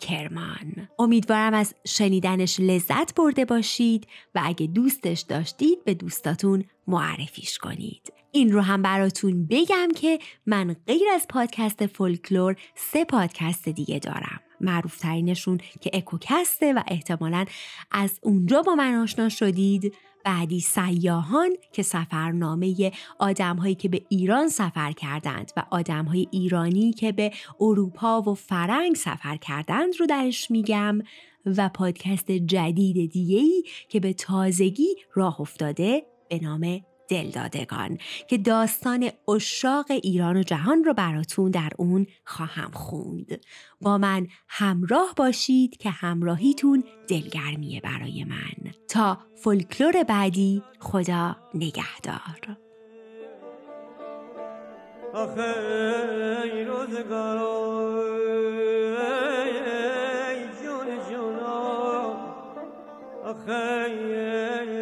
کرمان. 0.00 0.88
امیدوارم 0.98 1.54
از 1.54 1.74
شنیدنش 1.86 2.60
لذت 2.60 3.14
برده 3.14 3.44
باشید 3.44 4.06
و 4.34 4.40
اگه 4.44 4.66
دوستش 4.66 5.20
داشتید 5.20 5.84
به 5.84 5.94
دوستاتون 5.94 6.64
معرفیش 6.86 7.58
کنید. 7.58 8.12
این 8.32 8.52
رو 8.52 8.60
هم 8.60 8.82
براتون 8.82 9.46
بگم 9.46 9.88
که 9.96 10.18
من 10.46 10.76
غیر 10.86 11.08
از 11.14 11.26
پادکست 11.28 11.86
فولکلور 11.86 12.56
سه 12.74 13.04
پادکست 13.04 13.68
دیگه 13.68 13.98
دارم. 13.98 14.40
معروفترینشون 14.60 15.58
که 15.80 15.90
اکوکسته 15.92 16.72
و 16.72 16.82
احتمالا 16.86 17.44
از 17.90 18.18
اونجا 18.22 18.62
با 18.62 18.74
من 18.74 18.94
آشنا 18.94 19.28
شدید. 19.28 19.94
بعدی 20.24 20.60
سیاهان 20.60 21.50
که 21.72 21.82
سفرنامه 21.82 22.92
آدمهایی 23.18 23.74
که 23.74 23.88
به 23.88 24.02
ایران 24.08 24.48
سفر 24.48 24.92
کردند 24.92 25.52
و 25.56 25.62
آدمهای 25.70 26.28
ایرانی 26.30 26.92
که 26.92 27.12
به 27.12 27.32
اروپا 27.60 28.22
و 28.22 28.34
فرنگ 28.34 28.96
سفر 28.96 29.36
کردند 29.36 30.00
رو 30.00 30.06
درش 30.06 30.50
میگم. 30.50 30.98
و 31.56 31.68
پادکست 31.68 32.30
جدید 32.30 33.12
دیگهی 33.12 33.62
که 33.88 34.00
به 34.00 34.12
تازگی 34.12 34.96
راه 35.14 35.40
افتاده 35.40 36.02
به 36.28 36.38
نام 36.42 36.80
دلدادگان 37.08 37.98
که 38.28 38.38
داستان 38.38 39.10
اشاق 39.28 39.86
ایران 39.90 40.36
و 40.36 40.42
جهان 40.42 40.84
رو 40.84 40.94
براتون 40.94 41.50
در 41.50 41.70
اون 41.76 42.06
خواهم 42.24 42.70
خوند. 42.70 43.40
با 43.80 43.98
من 43.98 44.26
همراه 44.48 45.14
باشید 45.16 45.76
که 45.76 45.90
همراهیتون 45.90 46.84
دلگرمیه 47.08 47.80
برای 47.80 48.24
من. 48.24 48.72
تا 48.88 49.18
فولکلور 49.36 50.02
بعدی 50.02 50.62
خدا 50.80 51.36
نگهدار. 51.54 52.56
بری 55.14 56.68
گرمای 59.38 59.58
لستان 64.28 64.77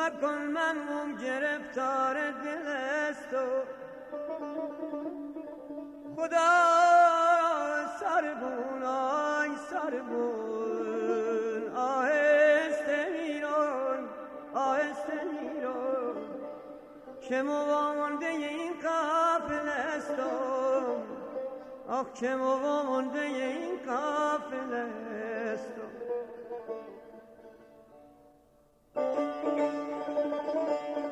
مکن 0.00 0.38
من 0.54 1.16
گرفتار 1.16 2.14
دل 2.30 2.66
است 2.66 3.34
خدا 6.16 6.79
که 17.30 17.42
موانده 17.42 18.26
این 18.26 18.72
قافل 18.82 19.68
است 19.68 20.14
آه 21.88 22.12
که 22.14 22.34
موانده 22.34 23.20
این 23.20 23.78
قافل 23.86 24.74
است 24.74 25.72
Thank 28.94 30.98
you. 30.98 31.09